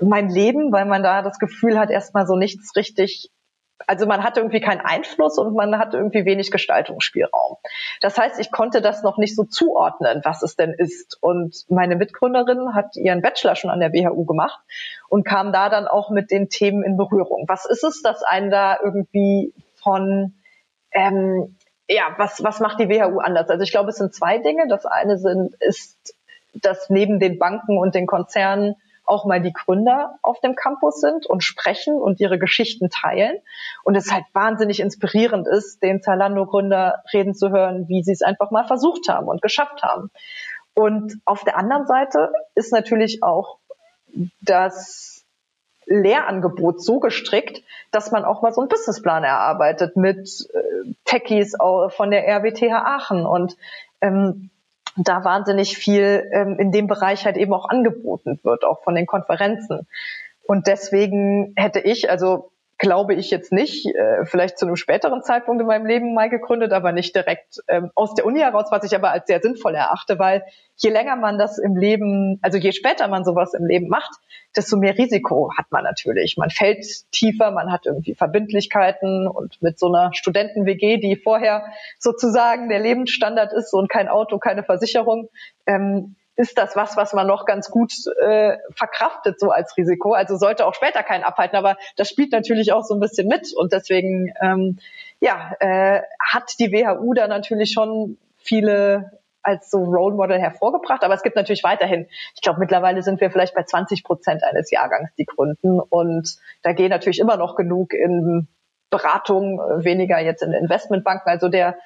[0.00, 3.30] mein Leben, weil man da das Gefühl hat, erstmal so nichts richtig
[3.86, 7.56] also man hatte irgendwie keinen Einfluss und man hatte irgendwie wenig Gestaltungsspielraum.
[8.00, 11.18] Das heißt, ich konnte das noch nicht so zuordnen, was es denn ist.
[11.20, 14.60] Und meine Mitgründerin hat ihren Bachelor schon an der WHU gemacht
[15.08, 17.44] und kam da dann auch mit den Themen in Berührung.
[17.48, 20.34] Was ist es, dass einen da irgendwie von
[20.92, 21.56] ähm,
[21.88, 23.48] ja, was, was macht die WHU anders?
[23.50, 24.66] Also ich glaube, es sind zwei Dinge.
[24.68, 26.14] Das eine sind, ist,
[26.54, 28.76] dass neben den Banken und den Konzernen
[29.12, 33.38] auch mal die Gründer auf dem Campus sind und sprechen und ihre Geschichten teilen.
[33.84, 38.50] Und es halt wahnsinnig inspirierend ist, den Zalando-Gründer reden zu hören, wie sie es einfach
[38.50, 40.10] mal versucht haben und geschafft haben.
[40.74, 43.58] Und auf der anderen Seite ist natürlich auch
[44.40, 45.24] das
[45.84, 51.54] Lehrangebot so gestrickt, dass man auch mal so einen Businessplan erarbeitet mit äh, Techies
[51.88, 53.56] von der RWTH Aachen und
[54.00, 54.50] ähm,
[54.96, 59.06] da wahnsinnig viel ähm, in dem Bereich halt eben auch angeboten wird, auch von den
[59.06, 59.86] Konferenzen.
[60.44, 62.51] Und deswegen hätte ich, also
[62.82, 66.72] glaube ich jetzt nicht, äh, vielleicht zu einem späteren Zeitpunkt in meinem Leben mal gegründet,
[66.72, 70.18] aber nicht direkt ähm, aus der Uni heraus, was ich aber als sehr sinnvoll erachte,
[70.18, 70.42] weil
[70.74, 74.10] je länger man das im Leben, also je später man sowas im Leben macht,
[74.56, 76.36] desto mehr Risiko hat man natürlich.
[76.36, 81.64] Man fällt tiefer, man hat irgendwie Verbindlichkeiten und mit so einer Studenten-WG, die vorher
[82.00, 85.28] sozusagen der Lebensstandard ist und kein Auto, keine Versicherung,
[85.66, 90.12] ähm, ist das was, was man noch ganz gut äh, verkraftet, so als Risiko.
[90.12, 93.52] Also sollte auch später keinen abhalten, aber das spielt natürlich auch so ein bisschen mit.
[93.54, 94.78] Und deswegen ähm,
[95.20, 101.04] ja, äh, hat die WHU da natürlich schon viele als so Role Model hervorgebracht.
[101.04, 104.70] Aber es gibt natürlich weiterhin, ich glaube, mittlerweile sind wir vielleicht bei 20 Prozent eines
[104.70, 105.80] Jahrgangs, die gründen.
[105.80, 108.48] Und da gehen natürlich immer noch genug in
[108.90, 111.28] Beratung, weniger jetzt in Investmentbanken.
[111.28, 111.76] Also der,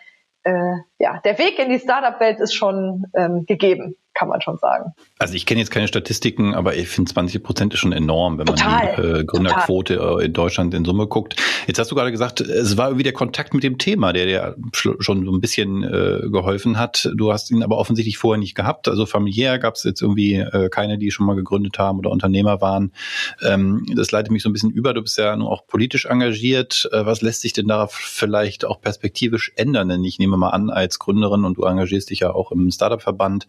[0.45, 4.95] äh, ja, der Weg in die Startup-Welt ist schon ähm, gegeben kann man schon sagen.
[5.19, 8.47] Also ich kenne jetzt keine Statistiken, aber ich finde 20 Prozent ist schon enorm, wenn
[8.47, 10.23] man total, die äh, Gründerquote total.
[10.23, 11.37] in Deutschland in Summe guckt.
[11.67, 14.57] Jetzt hast du gerade gesagt, es war irgendwie der Kontakt mit dem Thema, der dir
[14.73, 17.11] schon so ein bisschen äh, geholfen hat.
[17.15, 18.89] Du hast ihn aber offensichtlich vorher nicht gehabt.
[18.89, 22.61] Also familiär gab es jetzt irgendwie äh, keine, die schon mal gegründet haben oder Unternehmer
[22.61, 22.93] waren.
[23.43, 24.95] Ähm, das leitet mich so ein bisschen über.
[24.95, 26.89] Du bist ja nun auch politisch engagiert.
[26.91, 29.91] Äh, was lässt sich denn da vielleicht auch perspektivisch ändern?
[29.91, 33.47] Denn ich nehme mal an, als Gründerin und du engagierst dich ja auch im Startup-Verband,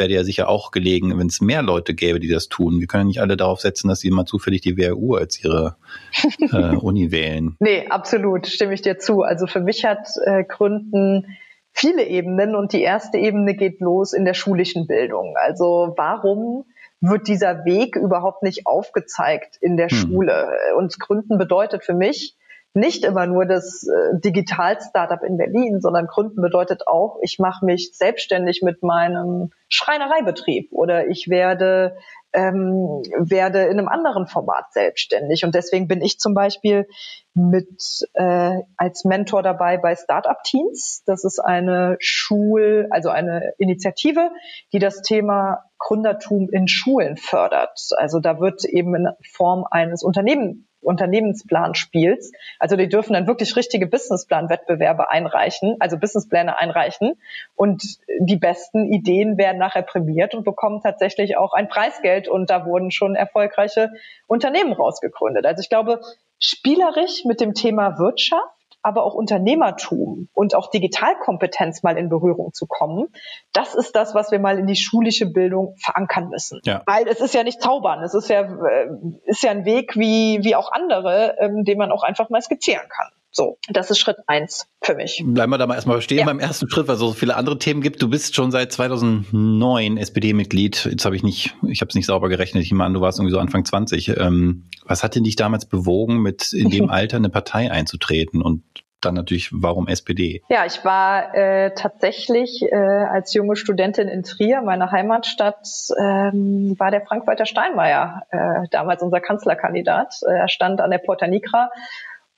[0.00, 2.80] wäre ja sicher auch gelegen, wenn es mehr Leute gäbe, die das tun.
[2.80, 5.76] Wir können ja nicht alle darauf setzen, dass sie immer zufällig die WHU als ihre
[6.40, 7.54] äh, Uni wählen.
[7.60, 9.22] Nee, absolut, stimme ich dir zu.
[9.22, 11.36] Also für mich hat äh, Gründen
[11.72, 15.34] viele Ebenen und die erste Ebene geht los in der schulischen Bildung.
[15.36, 16.64] Also warum
[17.00, 19.96] wird dieser Weg überhaupt nicht aufgezeigt in der hm.
[19.96, 20.48] Schule?
[20.76, 22.36] Und Gründen bedeutet für mich,
[22.72, 27.96] nicht immer nur das äh, Digital-Startup in Berlin, sondern gründen bedeutet auch, ich mache mich
[27.96, 31.96] selbstständig mit meinem Schreinereibetrieb oder ich werde
[32.32, 35.44] ähm, werde in einem anderen Format selbstständig.
[35.44, 36.86] Und deswegen bin ich zum Beispiel
[37.34, 41.02] mit äh, als Mentor dabei bei Startup Teens.
[41.06, 44.30] Das ist eine Schul, also eine Initiative,
[44.72, 47.80] die das Thema Gründertum in Schulen fördert.
[47.96, 52.34] Also da wird eben in Form eines Unternehmen Unternehmensplan spielst.
[52.58, 57.14] Also die dürfen dann wirklich richtige Businessplan-Wettbewerbe einreichen, also Businesspläne einreichen.
[57.56, 57.82] Und
[58.18, 62.28] die besten Ideen werden nachher prämiert und bekommen tatsächlich auch ein Preisgeld.
[62.28, 63.90] Und da wurden schon erfolgreiche
[64.26, 65.46] Unternehmen rausgegründet.
[65.46, 66.00] Also ich glaube,
[66.38, 72.66] spielerisch mit dem Thema Wirtschaft aber auch Unternehmertum und auch Digitalkompetenz mal in Berührung zu
[72.66, 73.08] kommen.
[73.52, 76.60] Das ist das, was wir mal in die schulische Bildung verankern müssen.
[76.64, 76.82] Ja.
[76.86, 78.88] Weil es ist ja nicht zaubern, es ist ja, äh,
[79.24, 82.88] ist ja ein Weg wie, wie auch andere, ähm, den man auch einfach mal skizzieren
[82.88, 83.10] kann.
[83.32, 85.22] So, das ist Schritt eins für mich.
[85.24, 86.24] Bleiben wir da mal erstmal stehen ja.
[86.24, 88.02] beim ersten Schritt, weil es so viele andere Themen gibt.
[88.02, 90.86] Du bist schon seit 2009 SPD-Mitglied.
[90.90, 92.64] Jetzt habe ich nicht, ich habe es nicht sauber gerechnet.
[92.64, 94.16] Ich meine, du warst irgendwie so Anfang 20.
[94.18, 98.64] Ähm, was hat denn dich damals bewogen, mit in dem Alter eine Partei einzutreten und
[99.00, 100.42] dann natürlich, warum SPD?
[100.48, 105.66] Ja, ich war äh, tatsächlich äh, als junge Studentin in Trier, meiner Heimatstadt,
[105.98, 110.16] ähm, war der Frank-Walter Steinmeier, äh, damals unser Kanzlerkandidat.
[110.28, 111.70] Er stand an der Porta Nigra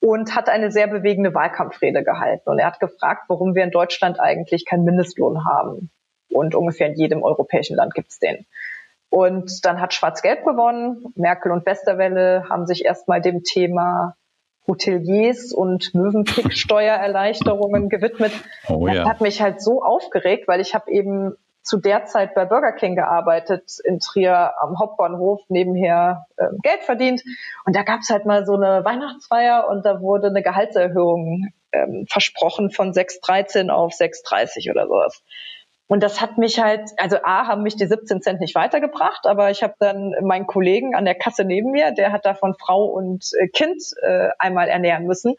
[0.03, 2.51] und hat eine sehr bewegende Wahlkampfrede gehalten.
[2.51, 5.93] Und er hat gefragt, warum wir in Deutschland eigentlich keinen Mindestlohn haben.
[6.29, 8.45] Und ungefähr in jedem europäischen Land gibt's den.
[9.11, 11.05] Und dann hat Schwarz-Gelb gewonnen.
[11.15, 14.17] Merkel und Westerwelle haben sich erstmal dem Thema
[14.67, 18.33] Hoteliers und Möwenpick-Steuererleichterungen gewidmet.
[18.69, 18.95] Oh, ja.
[18.95, 22.73] Das hat mich halt so aufgeregt, weil ich habe eben zu der Zeit bei Burger
[22.73, 27.23] King gearbeitet in Trier am Hauptbahnhof, nebenher äh, Geld verdient.
[27.65, 32.71] Und da gab's halt mal so eine Weihnachtsfeier und da wurde eine Gehaltserhöhung ähm, versprochen
[32.71, 35.23] von 6,13 auf 6,30 oder sowas.
[35.93, 39.51] Und das hat mich halt, also A, haben mich die 17 Cent nicht weitergebracht, aber
[39.51, 43.31] ich habe dann meinen Kollegen an der Kasse neben mir, der hat davon Frau und
[43.39, 45.35] äh, Kind äh, einmal ernähren müssen.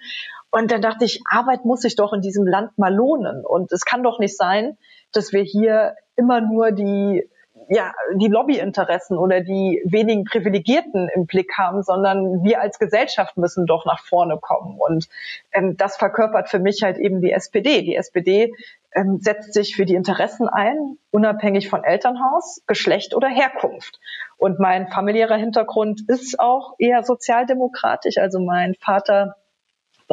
[0.56, 3.44] Und dann dachte ich, Arbeit muss sich doch in diesem Land mal lohnen.
[3.44, 4.78] Und es kann doch nicht sein,
[5.12, 7.28] dass wir hier immer nur die
[7.70, 13.66] ja, die Lobbyinteressen oder die wenigen Privilegierten im Blick haben, sondern wir als Gesellschaft müssen
[13.66, 14.78] doch nach vorne kommen.
[14.78, 15.08] Und
[15.54, 17.82] ähm, das verkörpert für mich halt eben die SPD.
[17.82, 18.54] Die SPD
[18.94, 24.00] ähm, setzt sich für die Interessen ein, unabhängig von Elternhaus, Geschlecht oder Herkunft.
[24.38, 28.18] Und mein familiärer Hintergrund ist auch eher sozialdemokratisch.
[28.18, 29.36] Also mein Vater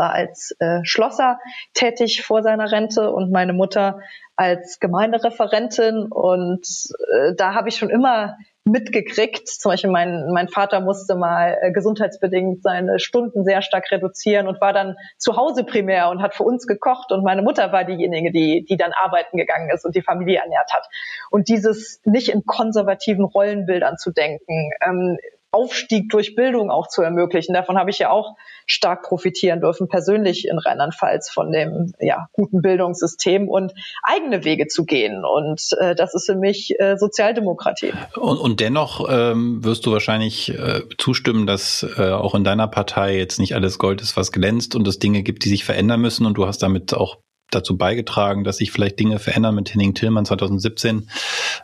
[0.01, 1.39] war als äh, Schlosser
[1.75, 4.01] tätig vor seiner Rente und meine Mutter
[4.35, 6.67] als Gemeindereferentin und
[7.15, 9.47] äh, da habe ich schon immer mitgekriegt.
[9.49, 14.59] Zum Beispiel mein, mein Vater musste mal äh, gesundheitsbedingt seine Stunden sehr stark reduzieren und
[14.63, 18.33] war dann zu Hause primär und hat für uns gekocht und meine Mutter war diejenige,
[18.33, 20.87] die, die dann arbeiten gegangen ist und die Familie ernährt hat.
[21.31, 25.19] Und dieses nicht in konservativen Rollenbildern zu denken, ähm,
[25.53, 27.55] Aufstieg durch Bildung auch zu ermöglichen.
[27.55, 28.37] Davon habe ich ja auch
[28.67, 34.85] stark profitieren dürfen, persönlich in Rheinland-Pfalz von dem ja, guten Bildungssystem und eigene Wege zu
[34.85, 35.25] gehen.
[35.25, 37.93] Und äh, das ist für mich äh, Sozialdemokratie.
[38.15, 43.17] Und, und dennoch ähm, wirst du wahrscheinlich äh, zustimmen, dass äh, auch in deiner Partei
[43.17, 46.27] jetzt nicht alles Gold ist, was glänzt und es Dinge gibt, die sich verändern müssen.
[46.27, 47.19] Und du hast damit auch
[47.51, 51.09] dazu beigetragen, dass sich vielleicht Dinge verändern mit Henning Tillmann 2017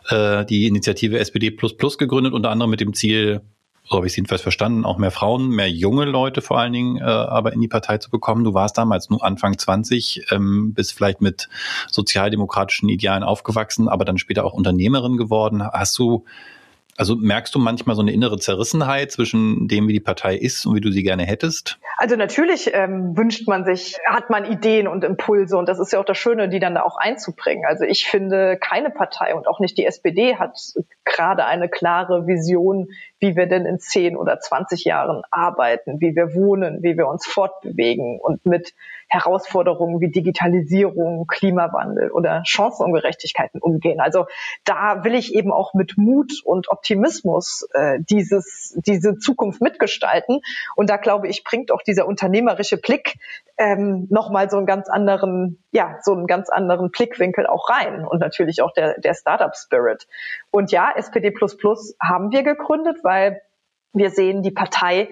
[0.09, 3.41] äh, die Initiative SPD gegründet, unter anderem mit dem Ziel,
[3.89, 6.97] so habe ich es jedenfalls verstanden, auch mehr Frauen, mehr junge Leute vor allen Dingen,
[6.97, 8.43] äh, aber in die Partei zu bekommen.
[8.43, 11.49] Du warst damals nur Anfang 20, ähm, bist vielleicht mit
[11.89, 15.63] sozialdemokratischen Idealen aufgewachsen, aber dann später auch Unternehmerin geworden.
[15.63, 16.25] Hast du
[16.97, 20.75] also merkst du manchmal so eine innere Zerrissenheit zwischen dem, wie die Partei ist und
[20.75, 21.79] wie du sie gerne hättest?
[21.97, 25.99] Also natürlich ähm, wünscht man sich, hat man Ideen und Impulse und das ist ja
[25.99, 27.65] auch das Schöne, die dann da auch einzubringen.
[27.67, 30.57] Also ich finde, keine Partei und auch nicht die SPD hat
[31.05, 32.87] gerade eine klare Vision,
[33.19, 37.25] wie wir denn in 10 oder 20 Jahren arbeiten, wie wir wohnen, wie wir uns
[37.25, 38.73] fortbewegen und mit
[39.07, 43.99] Herausforderungen wie Digitalisierung, Klimawandel oder Chancenungerechtigkeiten umgehen.
[43.99, 44.27] Also
[44.65, 50.41] da will ich eben auch mit Mut und Optimismus äh, dieses, diese Zukunft mitgestalten.
[50.75, 53.15] Und da glaube ich, bringt auch dieser unternehmerische Blick
[53.57, 58.19] ähm, nochmal so einen ganz anderen, ja, so einen ganz anderen Blickwinkel auch rein und
[58.19, 60.07] natürlich auch der, der Startup Spirit.
[60.51, 61.33] Und ja, SPD
[62.01, 63.41] haben wir gegründet, weil
[63.93, 65.09] wir sehen, die Partei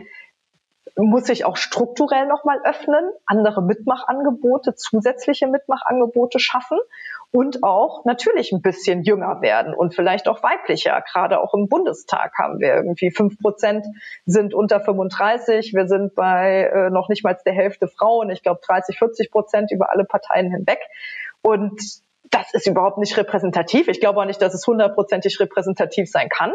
[0.96, 6.78] muss sich auch strukturell nochmal öffnen, andere Mitmachangebote, zusätzliche Mitmachangebote schaffen
[7.36, 11.04] und auch natürlich ein bisschen jünger werden und vielleicht auch weiblicher.
[11.12, 13.86] Gerade auch im Bundestag haben wir irgendwie fünf Prozent
[14.26, 15.74] sind unter 35.
[15.74, 18.30] Wir sind bei äh, noch nicht mal der Hälfte Frauen.
[18.30, 20.80] Ich glaube 30, 40 Prozent über alle Parteien hinweg.
[21.42, 21.82] Und
[22.32, 23.90] das ist überhaupt nicht repräsentativ.
[23.90, 26.54] Ich glaube auch nicht, dass es hundertprozentig repräsentativ sein kann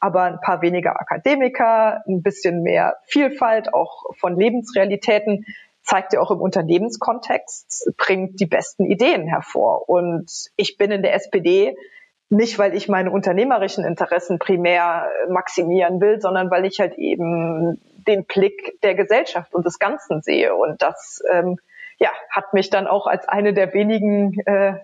[0.00, 5.44] aber ein paar weniger Akademiker, ein bisschen mehr Vielfalt auch von Lebensrealitäten
[5.90, 9.88] zeigt ja auch im Unternehmenskontext, bringt die besten Ideen hervor.
[9.88, 11.76] Und ich bin in der SPD
[12.28, 18.24] nicht, weil ich meine unternehmerischen Interessen primär maximieren will, sondern weil ich halt eben den
[18.24, 20.54] Blick der Gesellschaft und des Ganzen sehe.
[20.54, 21.58] Und das ähm,
[21.98, 24.74] ja, hat mich dann auch als eine der wenigen äh,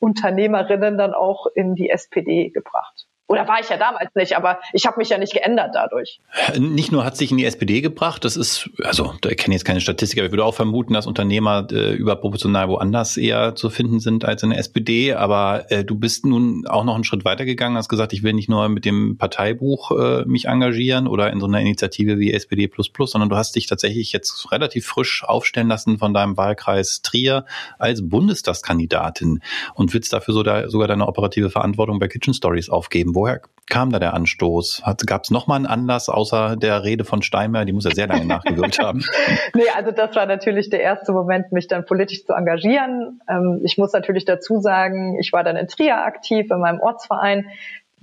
[0.00, 3.06] Unternehmerinnen dann auch in die SPD gebracht.
[3.28, 6.20] Oder war ich ja damals nicht, aber ich habe mich ja nicht geändert dadurch.
[6.58, 9.64] Nicht nur hat sich in die SPD gebracht, das ist, also da kenne ich jetzt
[9.64, 14.00] keine Statistik, aber ich würde auch vermuten, dass Unternehmer äh, überproportional woanders eher zu finden
[14.00, 15.14] sind als in der SPD.
[15.14, 18.34] Aber äh, du bist nun auch noch einen Schritt weiter gegangen, hast gesagt, ich will
[18.34, 22.70] nicht nur mit dem Parteibuch äh, mich engagieren oder in so einer Initiative wie SPD,
[23.04, 27.46] sondern du hast dich tatsächlich jetzt relativ frisch aufstellen lassen von deinem Wahlkreis Trier
[27.78, 29.40] als Bundestagskandidatin
[29.74, 33.11] und willst dafür so da, sogar deine operative Verantwortung bei Kitchen Stories aufgeben.
[33.14, 34.82] Wo woher kam da der Anstoß?
[35.06, 37.64] Gab es nochmal einen Anlass außer der Rede von Steinmeier?
[37.64, 39.04] Die muss ja sehr lange nachgewirkt haben.
[39.54, 43.20] nee, also das war natürlich der erste Moment, mich dann politisch zu engagieren.
[43.28, 47.46] Ähm, ich muss natürlich dazu sagen, ich war dann in Trier aktiv, in meinem Ortsverein.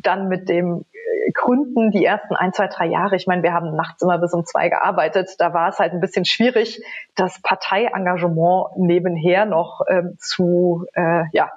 [0.01, 3.17] Dann mit dem äh, Gründen die ersten ein, zwei, drei Jahre.
[3.17, 5.35] Ich meine, wir haben nachts immer bis um zwei gearbeitet.
[5.37, 6.81] Da war es halt ein bisschen schwierig,
[7.15, 11.51] das Parteiengagement nebenher noch ähm, zu, äh, ja,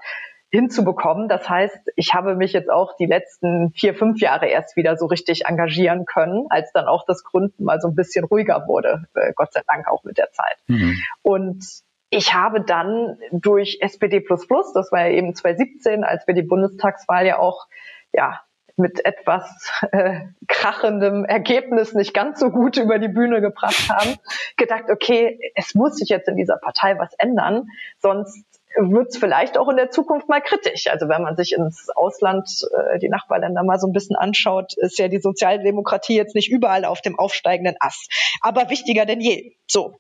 [0.53, 1.29] hinzubekommen.
[1.29, 5.07] Das heißt, ich habe mich jetzt auch die letzten vier, fünf Jahre erst wieder so
[5.07, 9.33] richtig engagieren können, als dann auch das Gründen mal so ein bisschen ruhiger wurde, äh,
[9.35, 10.59] Gott sei Dank auch mit der Zeit.
[10.67, 11.03] Mhm.
[11.23, 11.65] Und
[12.11, 17.39] ich habe dann durch SPD++, das war ja eben 2017, als wir die Bundestagswahl ja
[17.39, 17.67] auch,
[18.13, 18.43] ja,
[18.77, 24.17] mit etwas äh, krachendem Ergebnis nicht ganz so gut über die Bühne gebracht haben,
[24.57, 28.45] gedacht, okay, es muss sich jetzt in dieser Partei was ändern, sonst
[28.77, 30.87] wird es vielleicht auch in der Zukunft mal kritisch.
[30.89, 32.49] Also wenn man sich ins Ausland,
[32.93, 36.85] äh, die Nachbarländer mal so ein bisschen anschaut, ist ja die Sozialdemokratie jetzt nicht überall
[36.85, 39.55] auf dem aufsteigenden Ast, aber wichtiger denn je.
[39.67, 39.97] So.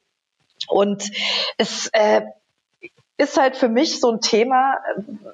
[0.68, 1.11] Und
[1.58, 2.22] es äh,
[3.22, 4.78] ist halt für mich so ein Thema,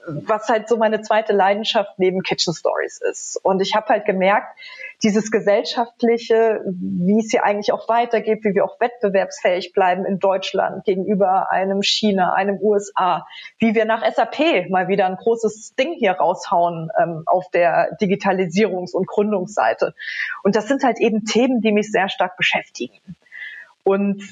[0.06, 3.40] was halt so meine zweite Leidenschaft neben Kitchen Stories ist.
[3.42, 4.58] Und ich habe halt gemerkt,
[5.02, 10.84] dieses gesellschaftliche, wie es hier eigentlich auch weitergeht, wie wir auch wettbewerbsfähig bleiben in Deutschland
[10.84, 13.26] gegenüber einem China, einem USA,
[13.58, 18.92] wie wir nach SAP mal wieder ein großes Ding hier raushauen ähm, auf der Digitalisierungs-
[18.92, 19.94] und Gründungsseite.
[20.42, 22.98] Und das sind halt eben Themen, die mich sehr stark beschäftigen.
[23.82, 24.22] Und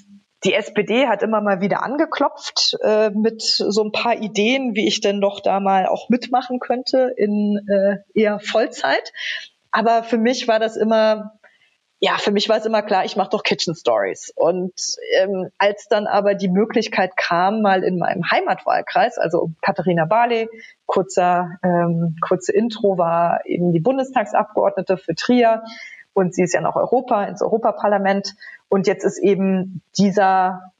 [0.45, 5.01] die SPD hat immer mal wieder angeklopft äh, mit so ein paar Ideen, wie ich
[5.01, 9.13] denn doch da mal auch mitmachen könnte in äh, eher Vollzeit.
[9.71, 11.33] Aber für mich war das immer,
[12.01, 14.33] ja, für mich war es immer klar, ich mache doch Kitchen Stories.
[14.37, 14.75] Und
[15.19, 20.49] ähm, als dann aber die Möglichkeit kam, mal in meinem Heimatwahlkreis, also Katharina Barley,
[20.85, 25.63] kurzer, ähm, kurze Intro, war eben die Bundestagsabgeordnete für Trier
[26.17, 28.37] und sie ist ja noch Europa, ins Europaparlament.
[28.71, 30.73] Und jetzt ist eben dieser,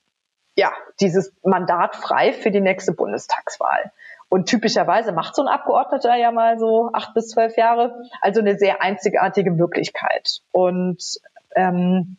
[0.57, 3.93] ja, dieses Mandat frei für die nächste Bundestagswahl.
[4.31, 8.03] Und typischerweise macht so ein Abgeordneter ja mal so acht bis zwölf Jahre.
[8.23, 10.41] Also eine sehr einzigartige Möglichkeit.
[10.53, 11.21] Und
[11.55, 12.17] ähm,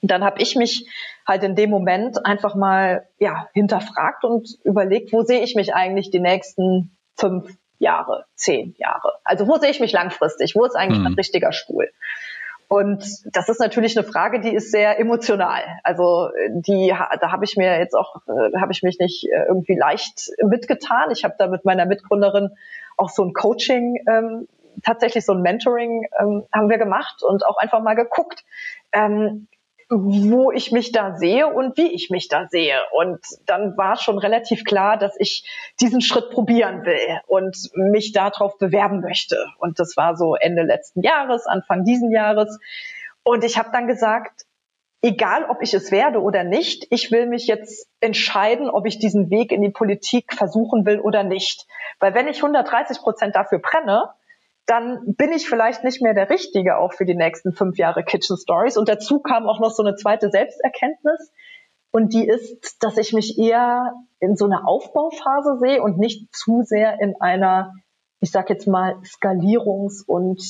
[0.00, 0.88] dann habe ich mich
[1.26, 6.12] halt in dem Moment einfach mal ja hinterfragt und überlegt, wo sehe ich mich eigentlich
[6.12, 9.14] die nächsten fünf Jahre, zehn Jahre?
[9.24, 10.54] Also wo sehe ich mich langfristig?
[10.54, 11.06] Wo ist eigentlich mhm.
[11.06, 11.90] ein richtiger Stuhl?
[12.72, 15.60] Und das ist natürlich eine Frage, die ist sehr emotional.
[15.82, 19.76] Also die, da habe ich mir jetzt auch, äh, habe ich mich nicht äh, irgendwie
[19.76, 21.10] leicht mitgetan.
[21.10, 22.50] Ich habe da mit meiner Mitgründerin
[22.96, 24.46] auch so ein Coaching, ähm,
[24.84, 28.44] tatsächlich so ein Mentoring ähm, haben wir gemacht und auch einfach mal geguckt,
[28.92, 29.48] ähm,
[29.90, 32.78] wo ich mich da sehe und wie ich mich da sehe.
[32.92, 35.44] Und dann war schon relativ klar, dass ich
[35.80, 39.36] diesen Schritt probieren will und mich darauf bewerben möchte.
[39.58, 42.58] Und das war so Ende letzten Jahres, Anfang diesen Jahres.
[43.24, 44.46] Und ich habe dann gesagt,
[45.02, 49.28] egal ob ich es werde oder nicht, ich will mich jetzt entscheiden, ob ich diesen
[49.28, 51.66] Weg in die Politik versuchen will oder nicht.
[51.98, 54.10] Weil wenn ich 130 Prozent dafür brenne,
[54.70, 58.36] dann bin ich vielleicht nicht mehr der Richtige auch für die nächsten fünf Jahre Kitchen
[58.36, 58.76] Stories.
[58.76, 61.32] Und dazu kam auch noch so eine zweite Selbsterkenntnis.
[61.90, 66.62] Und die ist, dass ich mich eher in so einer Aufbauphase sehe und nicht zu
[66.62, 67.74] sehr in einer,
[68.20, 70.40] ich sag jetzt mal, Skalierungs- und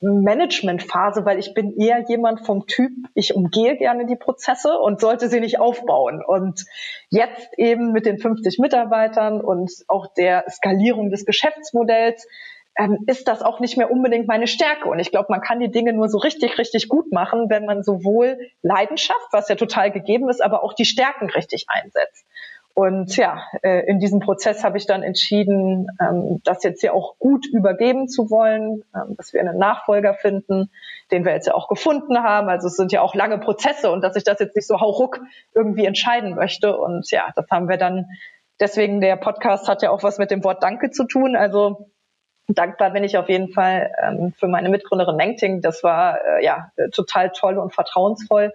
[0.00, 5.28] Managementphase, weil ich bin eher jemand vom Typ, ich umgehe gerne die Prozesse und sollte
[5.28, 6.22] sie nicht aufbauen.
[6.26, 6.64] Und
[7.10, 12.26] jetzt eben mit den 50 Mitarbeitern und auch der Skalierung des Geschäftsmodells
[12.76, 14.88] ähm, ist das auch nicht mehr unbedingt meine Stärke.
[14.88, 17.82] Und ich glaube, man kann die Dinge nur so richtig, richtig gut machen, wenn man
[17.82, 22.26] sowohl Leidenschaft, was ja total gegeben ist, aber auch die Stärken richtig einsetzt.
[22.74, 27.18] Und ja, äh, in diesem Prozess habe ich dann entschieden, ähm, das jetzt hier auch
[27.18, 30.70] gut übergeben zu wollen, ähm, dass wir einen Nachfolger finden,
[31.10, 32.50] den wir jetzt ja auch gefunden haben.
[32.50, 35.20] Also es sind ja auch lange Prozesse und dass ich das jetzt nicht so hauruck
[35.54, 36.76] irgendwie entscheiden möchte.
[36.76, 38.10] Und ja, das haben wir dann,
[38.60, 41.34] deswegen der Podcast hat ja auch was mit dem Wort Danke zu tun.
[41.34, 41.88] Also
[42.48, 45.60] dankbar bin ich auf jeden Fall ähm, für meine Mitgründerin Mengting.
[45.60, 48.52] Das war äh, ja total toll und vertrauensvoll,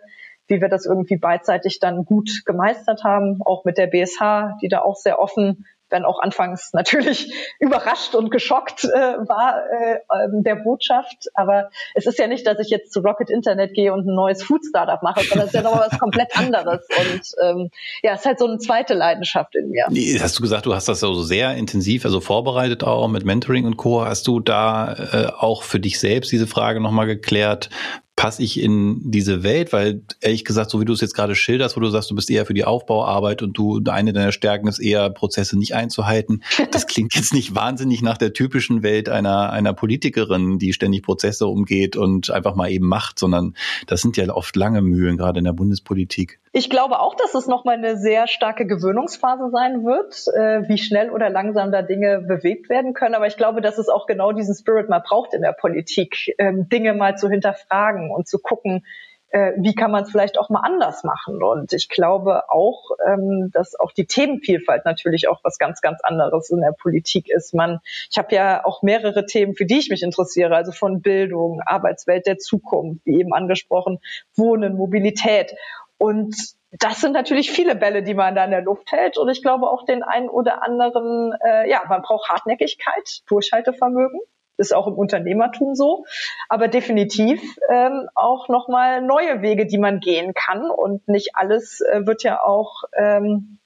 [0.48, 4.82] wie wir das irgendwie beidseitig dann gut gemeistert haben, auch mit der BSH, die da
[4.82, 10.56] auch sehr offen wenn auch anfangs natürlich überrascht und geschockt äh, war äh, ähm, der
[10.56, 11.30] Botschaft.
[11.34, 14.44] Aber es ist ja nicht, dass ich jetzt zu Rocket Internet gehe und ein neues
[14.44, 16.88] Food Startup mache, sondern es ist ja noch was komplett anderes.
[17.00, 17.70] Und ähm,
[18.04, 19.88] ja, es ist halt so eine zweite Leidenschaft in mir.
[20.22, 23.78] Hast du gesagt, du hast das so sehr intensiv, also vorbereitet auch mit Mentoring und
[23.78, 24.06] Co.
[24.06, 27.70] Hast du da äh, auch für dich selbst diese Frage nochmal geklärt?
[28.16, 29.74] Passe ich in diese Welt?
[29.74, 32.30] Weil ehrlich gesagt, so wie du es jetzt gerade schilderst, wo du sagst, du bist
[32.30, 36.44] eher für die Aufbauarbeit und du eine deiner Stärken ist eher Prozesse nicht einzuhalten.
[36.72, 41.48] Das klingt jetzt nicht wahnsinnig nach der typischen Welt einer einer Politikerin, die ständig Prozesse
[41.48, 43.56] umgeht und einfach mal eben macht, sondern
[43.88, 46.40] das sind ja oft lange Mühlen gerade in der Bundespolitik.
[46.54, 51.10] Ich glaube auch, dass es nochmal eine sehr starke Gewöhnungsphase sein wird, äh, wie schnell
[51.10, 53.16] oder langsam da Dinge bewegt werden können.
[53.16, 56.68] Aber ich glaube, dass es auch genau diesen Spirit mal braucht in der Politik, ähm,
[56.68, 58.84] Dinge mal zu hinterfragen und zu gucken,
[59.32, 61.42] äh, wie kann man es vielleicht auch mal anders machen.
[61.42, 66.50] Und ich glaube auch, ähm, dass auch die Themenvielfalt natürlich auch was ganz, ganz anderes
[66.50, 67.54] in der Politik ist.
[67.54, 71.62] Man, ich habe ja auch mehrere Themen, für die ich mich interessiere, also von Bildung,
[71.66, 74.00] Arbeitswelt der Zukunft, wie eben angesprochen,
[74.36, 75.56] Wohnen, Mobilität.
[76.02, 76.36] Und
[76.72, 79.20] das sind natürlich viele Bälle, die man da in der Luft hält.
[79.20, 84.20] Und ich glaube auch den einen oder anderen, äh, ja, man braucht Hartnäckigkeit, Durchhaltevermögen.
[84.58, 86.06] Ist auch im Unternehmertum so.
[86.50, 90.72] Aber definitiv ähm, auch nochmal neue Wege, die man gehen kann.
[90.72, 93.60] Und nicht alles äh, wird ja auch ähm,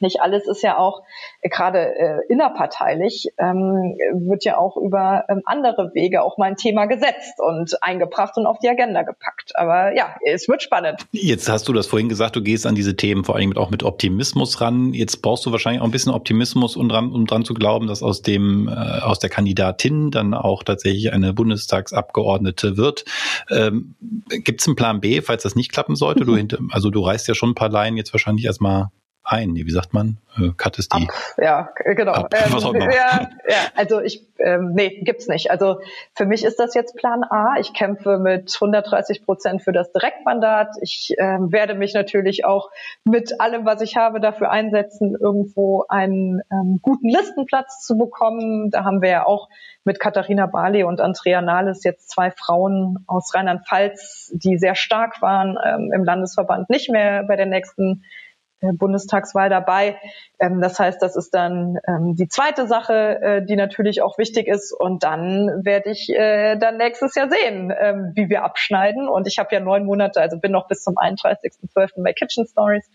[0.00, 1.02] nicht alles ist ja auch
[1.40, 6.56] äh, gerade äh, innerparteilich, ähm, wird ja auch über ähm, andere Wege auch mal ein
[6.56, 9.52] Thema gesetzt und eingebracht und auf die Agenda gepackt.
[9.54, 11.06] Aber ja, es wird spannend.
[11.12, 13.82] Jetzt hast du das vorhin gesagt, du gehst an diese Themen vor allem auch mit
[13.82, 14.92] Optimismus ran.
[14.92, 18.02] Jetzt brauchst du wahrscheinlich auch ein bisschen Optimismus, um dran, um dran zu glauben, dass
[18.02, 23.04] aus dem äh, aus der Kandidatin dann auch tatsächlich eine Bundestagsabgeordnete wird.
[23.50, 23.94] Ähm,
[24.28, 26.24] Gibt es einen Plan B, falls das nicht klappen sollte?
[26.24, 26.48] Mhm.
[26.48, 28.90] Du, also du reißt ja schon ein paar Laien jetzt wahrscheinlich erstmal
[29.26, 29.54] ein.
[29.54, 30.18] Wie sagt man?
[30.38, 31.08] Äh, Cut ist die.
[31.08, 32.12] Ab, ja, genau.
[32.12, 35.50] Ab, ähm, ja, ja, also ich, ähm, nee, gibt's nicht.
[35.50, 35.80] Also
[36.14, 37.56] für mich ist das jetzt Plan A.
[37.58, 40.76] Ich kämpfe mit 130 Prozent für das Direktmandat.
[40.80, 42.70] Ich ähm, werde mich natürlich auch
[43.04, 48.70] mit allem, was ich habe, dafür einsetzen, irgendwo einen ähm, guten Listenplatz zu bekommen.
[48.70, 49.48] Da haben wir ja auch
[49.84, 55.56] mit Katharina Barley und Andrea Nahles jetzt zwei Frauen aus Rheinland-Pfalz, die sehr stark waren
[55.64, 58.25] ähm, im Landesverband, nicht mehr bei der nächsten äh,
[58.72, 59.98] Bundestagswahl dabei.
[60.38, 64.48] Ähm, das heißt, das ist dann ähm, die zweite Sache, äh, die natürlich auch wichtig
[64.48, 64.70] ist.
[64.72, 69.08] Und dann werde ich äh, dann nächstes Jahr sehen, ähm, wie wir abschneiden.
[69.08, 72.02] Und ich habe ja neun Monate, also bin noch bis zum 31.12.
[72.02, 72.86] bei Kitchen Stories,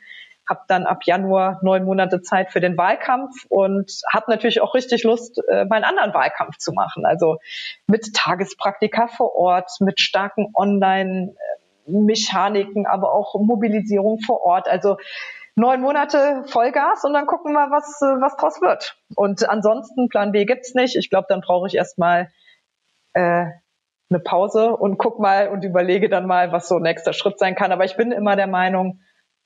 [0.48, 5.04] habe dann ab Januar neun Monate Zeit für den Wahlkampf und habe natürlich auch richtig
[5.04, 7.06] Lust, meinen anderen Wahlkampf zu machen.
[7.06, 7.38] Also
[7.88, 14.68] mit Tagespraktika vor Ort, mit starken Online-Mechaniken, aber auch Mobilisierung vor Ort.
[14.68, 14.98] Also
[15.56, 18.98] neun Monate Vollgas und dann gucken wir, was, äh, was draus wird.
[19.16, 20.96] Und ansonsten Plan B gibt's nicht.
[20.96, 22.32] Ich glaube, dann brauche ich erstmal
[23.14, 23.46] äh,
[24.10, 27.72] eine Pause und guck mal und überlege dann mal, was so nächster Schritt sein kann.
[27.72, 29.00] Aber ich bin immer der Meinung,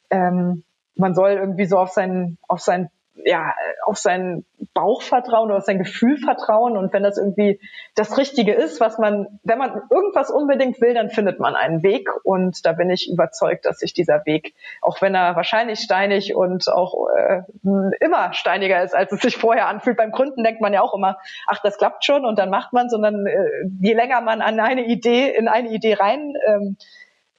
[0.09, 0.63] ähm,
[0.95, 2.89] man soll irgendwie so auf sein, auf sein
[3.23, 3.53] ja,
[3.85, 6.75] auf sein Bauch vertrauen oder auf sein Gefühl vertrauen.
[6.75, 7.59] Und wenn das irgendwie
[7.95, 12.09] das Richtige ist, was man, wenn man irgendwas unbedingt will, dann findet man einen Weg.
[12.23, 16.67] Und da bin ich überzeugt, dass sich dieser Weg, auch wenn er wahrscheinlich steinig und
[16.67, 17.41] auch äh,
[18.01, 19.97] immer steiniger ist, als es sich vorher anfühlt.
[19.97, 22.89] Beim Gründen denkt man ja auch immer, ach, das klappt schon und dann macht man,
[22.89, 23.47] sondern äh,
[23.79, 26.77] je länger man an eine Idee, in eine Idee rein, ähm,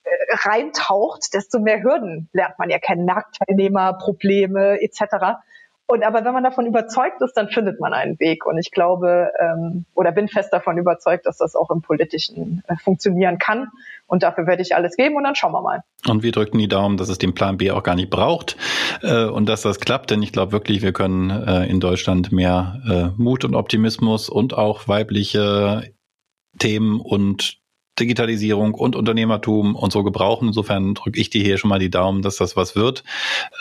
[0.05, 5.41] äh, reintaucht, desto mehr Hürden lernt man ja kennen, Marktteilnehmer, Probleme etc.
[5.89, 8.45] Und aber wenn man davon überzeugt ist, dann findet man einen Weg.
[8.45, 12.75] Und ich glaube ähm, oder bin fest davon überzeugt, dass das auch im Politischen äh,
[12.77, 13.69] funktionieren kann.
[14.09, 15.83] Und dafür werde ich alles geben und dann schauen wir mal.
[16.09, 18.57] Und wir drücken die Daumen, dass es den Plan B auch gar nicht braucht
[19.03, 20.11] äh, und dass das klappt.
[20.11, 24.55] Denn ich glaube wirklich, wir können äh, in Deutschland mehr äh, Mut und Optimismus und
[24.55, 25.93] auch weibliche
[26.59, 27.59] Themen und
[27.99, 30.49] Digitalisierung und Unternehmertum und so gebrauchen.
[30.49, 33.05] Insofern drücke ich dir hier schon mal die Daumen, dass das was wird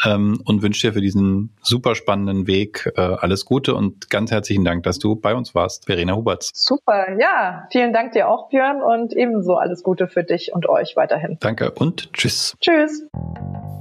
[0.04, 4.66] ähm, und wünsche dir für diesen super spannenden Weg äh, alles Gute und ganz herzlichen
[4.66, 6.52] Dank, dass du bei uns warst, Verena Huberts.
[6.54, 10.96] Super, ja, vielen Dank dir auch, Björn, und ebenso alles Gute für dich und euch
[10.96, 11.38] weiterhin.
[11.40, 12.56] Danke und tschüss.
[12.62, 13.04] Tschüss.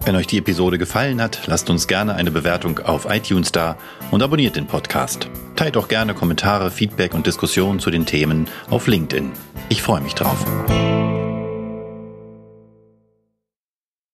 [0.05, 3.77] Wenn euch die Episode gefallen hat, lasst uns gerne eine Bewertung auf iTunes da
[4.11, 5.31] und abonniert den Podcast.
[5.57, 9.33] Teilt auch gerne Kommentare, Feedback und Diskussionen zu den Themen auf LinkedIn.
[9.69, 10.45] Ich freue mich drauf.